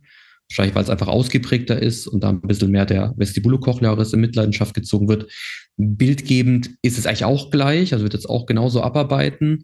Wahrscheinlich, 0.50 0.74
weil 0.74 0.82
es 0.82 0.90
einfach 0.90 1.06
ausgeprägter 1.06 1.80
ist 1.80 2.08
und 2.08 2.24
da 2.24 2.30
ein 2.30 2.40
bisschen 2.40 2.72
mehr 2.72 2.84
der 2.84 3.14
Vestibulocochlearis 3.16 4.12
in 4.12 4.20
Mitleidenschaft 4.20 4.74
gezogen 4.74 5.08
wird. 5.08 5.30
Bildgebend 5.76 6.70
ist 6.82 6.98
es 6.98 7.06
eigentlich 7.06 7.24
auch 7.24 7.52
gleich, 7.52 7.92
also 7.92 8.02
wird 8.02 8.14
es 8.14 8.26
auch 8.26 8.46
genauso 8.46 8.82
abarbeiten. 8.82 9.62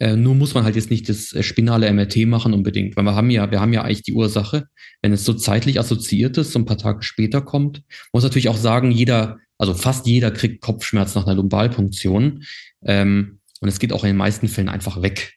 Äh, 0.00 0.16
nur 0.16 0.34
muss 0.34 0.52
man 0.52 0.64
halt 0.64 0.74
jetzt 0.74 0.90
nicht 0.90 1.08
das 1.08 1.32
äh, 1.32 1.44
spinale 1.44 1.92
MRT 1.92 2.26
machen 2.26 2.54
unbedingt, 2.54 2.96
weil 2.96 3.04
wir 3.04 3.14
haben 3.14 3.30
ja, 3.30 3.52
wir 3.52 3.60
haben 3.60 3.72
ja 3.72 3.82
eigentlich 3.82 4.02
die 4.02 4.14
Ursache. 4.14 4.64
Wenn 5.00 5.12
es 5.12 5.24
so 5.24 5.32
zeitlich 5.32 5.78
assoziiert 5.78 6.36
ist, 6.38 6.50
so 6.50 6.58
ein 6.58 6.66
paar 6.66 6.76
Tage 6.76 7.04
später 7.04 7.40
kommt, 7.40 7.82
muss 8.12 8.24
natürlich 8.24 8.48
auch 8.48 8.56
sagen, 8.56 8.90
jeder, 8.90 9.38
also 9.58 9.74
fast 9.74 10.08
jeder 10.08 10.32
kriegt 10.32 10.60
Kopfschmerz 10.60 11.14
nach 11.14 11.24
einer 11.26 11.36
Lumbalpunktion. 11.36 12.42
Ähm, 12.84 13.38
und 13.60 13.68
es 13.68 13.78
geht 13.78 13.92
auch 13.92 14.02
in 14.02 14.08
den 14.08 14.16
meisten 14.16 14.48
Fällen 14.48 14.68
einfach 14.68 15.02
weg. 15.02 15.34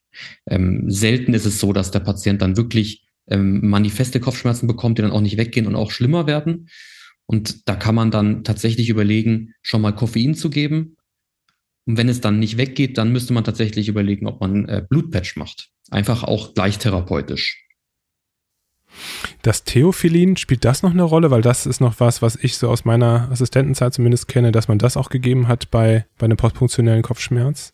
Ähm, 0.48 0.90
selten 0.90 1.36
ist 1.36 1.46
es 1.46 1.60
so, 1.60 1.74
dass 1.74 1.92
der 1.92 2.00
Patient 2.00 2.42
dann 2.42 2.58
wirklich 2.58 3.06
ähm, 3.30 3.68
manifeste 3.68 4.20
Kopfschmerzen 4.20 4.68
bekommt, 4.68 4.98
die 4.98 5.02
dann 5.02 5.12
auch 5.12 5.22
nicht 5.22 5.38
weggehen 5.38 5.68
und 5.68 5.76
auch 5.76 5.92
schlimmer 5.92 6.28
werden. 6.28 6.70
Und 7.26 7.68
da 7.70 7.76
kann 7.76 7.96
man 7.96 8.12
dann 8.12 8.44
tatsächlich 8.44 8.90
überlegen, 8.90 9.54
schon 9.62 9.82
mal 9.82 9.92
Koffein 9.92 10.36
zu 10.36 10.50
geben, 10.50 10.96
und 11.90 11.98
wenn 11.98 12.08
es 12.08 12.22
dann 12.22 12.38
nicht 12.38 12.58
weggeht, 12.58 13.00
dann 13.00 13.12
müsste 13.12 13.34
man 13.34 13.44
tatsächlich 13.44 13.88
überlegen, 13.88 14.28
ob 14.28 14.42
man 14.42 14.70
äh, 14.70 14.86
Blutpatch 14.88 15.38
macht. 15.38 15.70
Einfach 15.90 16.24
auch 16.24 16.54
gleich 16.54 16.78
therapeutisch. 16.78 17.66
Das 19.42 19.64
Theophilin, 19.64 20.38
spielt 20.38 20.66
das 20.66 20.84
noch 20.84 20.92
eine 20.92 21.02
Rolle? 21.02 21.32
Weil 21.32 21.42
das 21.42 21.66
ist 21.66 21.82
noch 21.82 22.00
was, 22.00 22.22
was 22.22 22.36
ich 22.36 22.58
so 22.58 22.70
aus 22.70 22.86
meiner 22.86 23.32
Assistentenzeit 23.32 23.92
zumindest 23.96 24.28
kenne, 24.28 24.52
dass 24.52 24.68
man 24.68 24.78
das 24.78 24.98
auch 24.98 25.10
gegeben 25.10 25.48
hat 25.48 25.72
bei, 25.72 26.06
bei 26.20 26.26
einem 26.26 26.38
postpunktionellen 26.38 27.02
Kopfschmerz. 27.02 27.74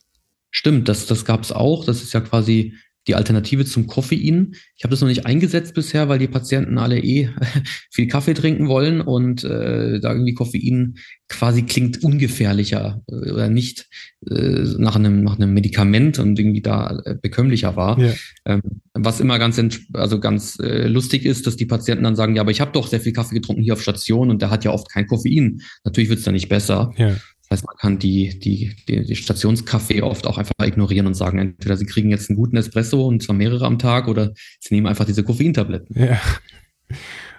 Stimmt, 0.50 0.88
das, 0.88 1.08
das 1.08 1.26
gab 1.26 1.42
es 1.42 1.52
auch. 1.52 1.84
Das 1.84 2.02
ist 2.02 2.14
ja 2.14 2.22
quasi 2.22 2.76
die 3.08 3.16
Alternative 3.16 3.66
zum 3.66 3.88
Koffein. 3.88 4.56
Ich 4.76 4.84
habe 4.84 4.92
das 4.92 5.02
noch 5.02 5.08
nicht 5.08 5.26
eingesetzt 5.26 5.74
bisher, 5.74 6.10
weil 6.10 6.20
die 6.20 6.28
Patienten 6.28 6.78
alle 6.78 7.00
eh 7.00 7.30
viel 7.92 8.08
Kaffee 8.08 8.34
trinken 8.34 8.68
wollen 8.68 9.02
und 9.02 9.44
äh, 9.44 10.00
da 10.00 10.12
irgendwie 10.12 10.34
Koffein 10.34 10.96
quasi 11.28 11.64
klingt 11.64 12.04
ungefährlicher 12.04 13.02
äh, 13.08 13.32
oder 13.32 13.50
nicht 13.50 13.88
äh, 14.30 14.64
nach, 14.78 14.96
einem, 14.96 15.24
nach 15.24 15.38
einem 15.38 15.54
Medikament 15.54 16.20
und 16.20 16.38
irgendwie 16.40 16.62
da 16.62 17.02
äh, 17.06 17.16
bekömmlicher 17.20 17.76
war. 17.76 18.00
Ja. 18.00 18.14
Ähm, 18.46 18.62
was 18.94 19.20
immer 19.20 19.40
ganz, 19.40 19.62
also 19.94 20.20
ganz 20.20 20.58
äh, 20.60 20.88
lustig 20.88 21.26
ist, 21.26 21.48
dass 21.48 21.58
die 21.58 21.66
Patienten 21.66 22.04
dann 22.04 22.16
sagen, 22.16 22.36
ja, 22.36 22.42
aber 22.42 22.52
ich 22.52 22.62
habe 22.62 22.72
doch 22.72 22.88
sehr 22.88 23.02
viel 23.02 23.14
Kaffee 23.14 23.36
getrunken 23.36 23.62
hier 23.62 23.74
auf 23.74 23.82
Station 23.82 24.30
und 24.30 24.42
der 24.42 24.50
hat 24.50 24.64
ja 24.66 24.72
oft 24.72 24.90
kein 24.90 25.08
Koffein. 25.08 25.62
Natürlich 25.84 26.10
wird 26.10 26.20
es 26.20 26.26
dann 26.26 26.34
nicht 26.34 26.50
besser. 26.50 26.92
Ja. 26.98 27.16
Das 27.56 27.62
heißt, 27.62 27.68
man 27.68 27.78
kann 27.78 28.00
die, 28.00 28.38
die, 28.38 28.76
die, 28.88 29.06
die 29.06 29.16
Stationskaffee 29.16 30.02
oft 30.02 30.28
auch 30.28 30.38
einfach 30.38 30.54
ignorieren 30.62 31.08
und 31.08 31.14
sagen, 31.14 31.40
entweder 31.40 31.78
sie 31.78 31.86
kriegen 31.86 32.10
jetzt 32.10 32.30
einen 32.30 32.36
guten 32.36 32.58
Espresso 32.58 33.08
und 33.08 33.24
zwar 33.24 33.36
mehrere 33.36 33.66
am 33.66 33.80
Tag 33.80 34.10
oder 34.10 34.34
sie 34.60 34.76
nehmen 34.76 34.88
einfach 34.88 35.06
diese 35.06 35.24
Koffeintabletten. 35.24 35.96
Ja. 35.98 36.20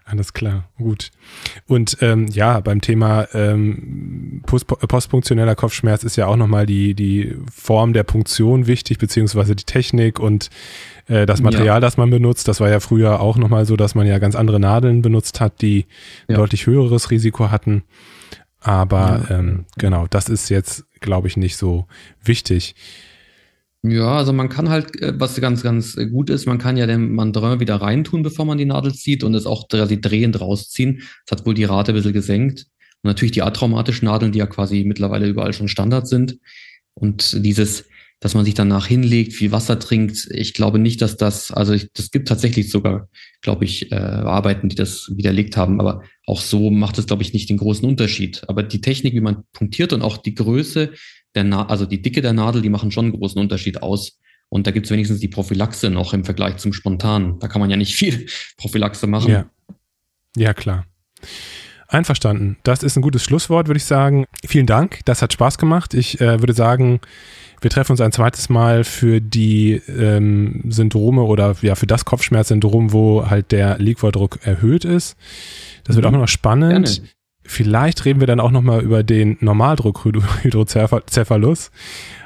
Alles 0.06 0.32
klar, 0.32 0.70
gut. 0.78 1.10
Und 1.66 1.98
ähm, 2.00 2.28
ja, 2.28 2.60
beim 2.60 2.80
Thema 2.80 3.26
ähm, 3.34 4.40
post 4.46 4.66
postpunktioneller 4.68 5.56
Kopfschmerz 5.56 6.04
ist 6.04 6.14
ja 6.14 6.28
auch 6.28 6.36
nochmal 6.36 6.64
die, 6.64 6.94
die 6.94 7.36
Form 7.52 7.92
der 7.92 8.04
Punktion 8.04 8.68
wichtig, 8.68 8.98
beziehungsweise 8.98 9.56
die 9.56 9.64
Technik 9.64 10.20
und 10.20 10.48
äh, 11.08 11.26
das 11.26 11.42
Material, 11.42 11.66
ja. 11.66 11.80
das 11.80 11.96
man 11.96 12.08
benutzt. 12.08 12.46
Das 12.46 12.60
war 12.60 12.70
ja 12.70 12.78
früher 12.78 13.20
auch 13.20 13.36
nochmal 13.36 13.66
so, 13.66 13.76
dass 13.76 13.96
man 13.96 14.06
ja 14.06 14.18
ganz 14.18 14.36
andere 14.36 14.60
Nadeln 14.60 15.02
benutzt 15.02 15.40
hat, 15.40 15.60
die 15.60 15.86
ja. 16.28 16.36
deutlich 16.36 16.66
höheres 16.66 17.10
Risiko 17.10 17.50
hatten. 17.50 17.82
Aber 18.66 19.24
ja. 19.30 19.38
ähm, 19.38 19.64
genau, 19.78 20.08
das 20.10 20.28
ist 20.28 20.48
jetzt, 20.48 20.84
glaube 20.98 21.28
ich, 21.28 21.36
nicht 21.36 21.56
so 21.56 21.86
wichtig. 22.24 22.74
Ja, 23.84 24.16
also 24.16 24.32
man 24.32 24.48
kann 24.48 24.68
halt, 24.68 25.00
äh, 25.00 25.12
was 25.16 25.40
ganz, 25.40 25.62
ganz 25.62 25.94
gut 26.10 26.30
ist, 26.30 26.46
man 26.46 26.58
kann 26.58 26.76
ja 26.76 26.88
den 26.88 27.14
Mandrin 27.14 27.60
wieder 27.60 27.76
reintun, 27.76 28.24
bevor 28.24 28.44
man 28.44 28.58
die 28.58 28.64
Nadel 28.64 28.92
zieht 28.92 29.22
und 29.22 29.36
es 29.36 29.46
auch 29.46 29.68
quasi 29.68 30.00
drehend 30.00 30.40
rausziehen. 30.40 31.02
Das 31.26 31.38
hat 31.38 31.46
wohl 31.46 31.54
die 31.54 31.62
Rate 31.62 31.92
ein 31.92 31.94
bisschen 31.94 32.12
gesenkt. 32.12 32.66
Und 33.02 33.08
natürlich 33.08 33.30
die 33.30 33.42
atraumatischen 33.42 34.06
Nadeln, 34.06 34.32
die 34.32 34.40
ja 34.40 34.46
quasi 34.46 34.82
mittlerweile 34.84 35.28
überall 35.28 35.52
schon 35.52 35.68
Standard 35.68 36.08
sind. 36.08 36.40
Und 36.94 37.44
dieses, 37.44 37.84
dass 38.20 38.34
man 38.34 38.44
sich 38.44 38.54
danach 38.54 38.86
hinlegt, 38.86 39.34
viel 39.34 39.52
Wasser 39.52 39.78
trinkt. 39.78 40.28
Ich 40.30 40.54
glaube 40.54 40.78
nicht, 40.78 41.02
dass 41.02 41.16
das, 41.16 41.50
also 41.50 41.74
ich, 41.74 41.92
das 41.92 42.10
gibt 42.10 42.28
tatsächlich 42.28 42.70
sogar, 42.70 43.08
glaube 43.42 43.64
ich, 43.64 43.92
äh, 43.92 43.96
Arbeiten, 43.96 44.68
die 44.68 44.76
das 44.76 45.10
widerlegt 45.14 45.56
haben, 45.56 45.80
aber 45.80 46.02
auch 46.26 46.40
so 46.40 46.70
macht 46.70 46.98
es, 46.98 47.06
glaube 47.06 47.22
ich, 47.22 47.34
nicht 47.34 47.50
den 47.50 47.58
großen 47.58 47.86
Unterschied. 47.86 48.42
Aber 48.48 48.62
die 48.62 48.80
Technik, 48.80 49.12
wie 49.14 49.20
man 49.20 49.44
punktiert 49.52 49.92
und 49.92 50.02
auch 50.02 50.16
die 50.16 50.34
Größe 50.34 50.92
der 51.34 51.44
Na 51.44 51.66
also 51.66 51.84
die 51.84 52.02
Dicke 52.02 52.22
der 52.22 52.32
Nadel, 52.32 52.62
die 52.62 52.70
machen 52.70 52.90
schon 52.90 53.06
einen 53.06 53.18
großen 53.18 53.40
Unterschied 53.40 53.82
aus, 53.82 54.18
Und 54.48 54.66
da 54.66 54.70
gibt 54.70 54.86
es 54.86 54.92
wenigstens 54.92 55.20
die 55.20 55.28
Prophylaxe 55.28 55.90
noch 55.90 56.14
im 56.14 56.24
Vergleich 56.24 56.56
zum 56.56 56.72
Spontan. 56.72 57.38
Da 57.38 57.48
kann 57.48 57.60
man 57.60 57.68
ja 57.68 57.76
nicht 57.76 57.94
viel 57.94 58.26
Prophylaxe 58.56 59.06
machen. 59.06 59.30
Ja, 59.30 59.50
ja 60.36 60.54
klar. 60.54 60.86
Einverstanden. 61.88 62.56
Das 62.64 62.82
ist 62.82 62.96
ein 62.96 63.02
gutes 63.02 63.22
Schlusswort, 63.22 63.68
würde 63.68 63.78
ich 63.78 63.84
sagen. 63.84 64.24
Vielen 64.44 64.66
Dank. 64.66 65.00
Das 65.04 65.22
hat 65.22 65.32
Spaß 65.32 65.58
gemacht. 65.58 65.94
Ich 65.94 66.20
äh, 66.20 66.40
würde 66.40 66.52
sagen, 66.52 67.00
wir 67.66 67.70
treffen 67.70 67.92
uns 67.94 68.00
ein 68.00 68.12
zweites 68.12 68.48
Mal 68.48 68.84
für 68.84 69.20
die 69.20 69.82
ähm, 69.88 70.62
Syndrome 70.68 71.22
oder 71.22 71.56
ja 71.62 71.74
für 71.74 71.88
das 71.88 72.04
Kopfschmerzsyndrom, 72.04 72.92
wo 72.92 73.28
halt 73.28 73.50
der 73.50 73.78
Liquordruck 73.78 74.38
erhöht 74.44 74.84
ist. 74.84 75.16
Das 75.82 75.96
wird 75.96 76.06
mhm. 76.06 76.14
auch 76.14 76.18
noch 76.20 76.28
spannend. 76.28 76.86
Gerne. 76.86 77.08
Vielleicht 77.42 78.04
reden 78.04 78.20
wir 78.20 78.28
dann 78.28 78.38
auch 78.38 78.52
noch 78.52 78.62
mal 78.62 78.82
über 78.82 79.02
den 79.02 79.36
Normaldruck-Hydrocephalus, 79.40 81.72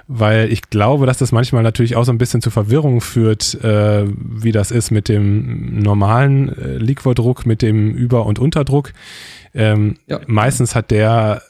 weil 0.09 0.53
ich 0.53 0.68
glaube, 0.68 1.07
dass 1.07 1.16
das 1.16 1.33
manchmal 1.33 1.62
natürlich 1.62 1.96
auch 1.96 2.05
so 2.05 2.12
ein 2.12 2.18
bisschen 2.18 2.42
zu 2.42 2.50
Verwirrung 2.50 3.00
führt, 3.00 3.55
äh, 3.64 4.05
wie 4.14 4.53
das 4.53 4.70
ist 4.70 4.90
mit 4.90 5.09
dem 5.09 5.81
normalen 5.81 6.50
äh, 6.50 6.76
Liquordruck, 6.76 7.46
mit 7.46 7.62
dem 7.62 7.94
Über- 7.94 8.26
und 8.26 8.38
Unterdruck. 8.38 8.92
Ähm, 9.55 9.96
ja. 10.07 10.20
Meistens 10.26 10.74
hat 10.74 10.90
der 10.90 11.40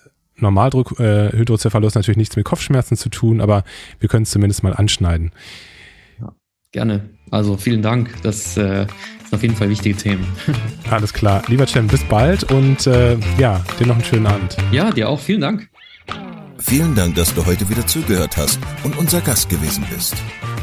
Normaldruck 0.41 0.99
äh, 1.01 1.33
Hydrocephalus 1.33 1.95
natürlich 1.95 2.17
nichts 2.19 2.37
mit 2.37 2.45
Kopfschmerzen 2.45 2.97
zu 2.97 3.09
tun, 3.09 3.41
aber 3.41 3.65
wir 3.99 4.09
können 4.09 4.25
es 4.25 4.31
zumindest 4.31 4.63
mal 4.63 4.75
anschneiden. 4.75 5.33
Ja, 6.21 6.33
gerne. 6.73 7.11
Also 7.31 7.57
vielen 7.57 7.83
Dank. 7.83 8.15
Das 8.23 8.57
äh, 8.57 8.87
sind 8.87 9.33
auf 9.33 9.43
jeden 9.43 9.57
Fall 9.57 9.71
wichtige 9.71 9.97
Themen. 9.97 10.27
Alles 10.91 11.13
klar. 11.13 11.43
Lieber 11.49 11.67
Cem, 11.67 11.87
bis 11.87 12.03
bald 12.05 12.51
und 12.53 12.87
äh, 12.87 13.17
ja, 13.39 13.65
dir 13.79 13.87
noch 13.87 13.97
einen 13.97 14.05
schönen 14.05 14.27
Abend. 14.27 14.57
Ja, 14.73 14.91
dir 14.91 15.09
auch. 15.09 15.21
Vielen 15.21 15.41
Dank. 15.41 15.69
Vielen 16.59 16.95
Dank, 16.95 17.15
dass 17.15 17.35
du 17.35 17.47
heute 17.47 17.69
wieder 17.71 17.87
zugehört 17.87 18.37
hast 18.37 18.59
und 18.85 18.99
unser 18.99 19.21
Gast 19.21 19.49
gewesen 19.49 19.85
bist. 19.91 20.15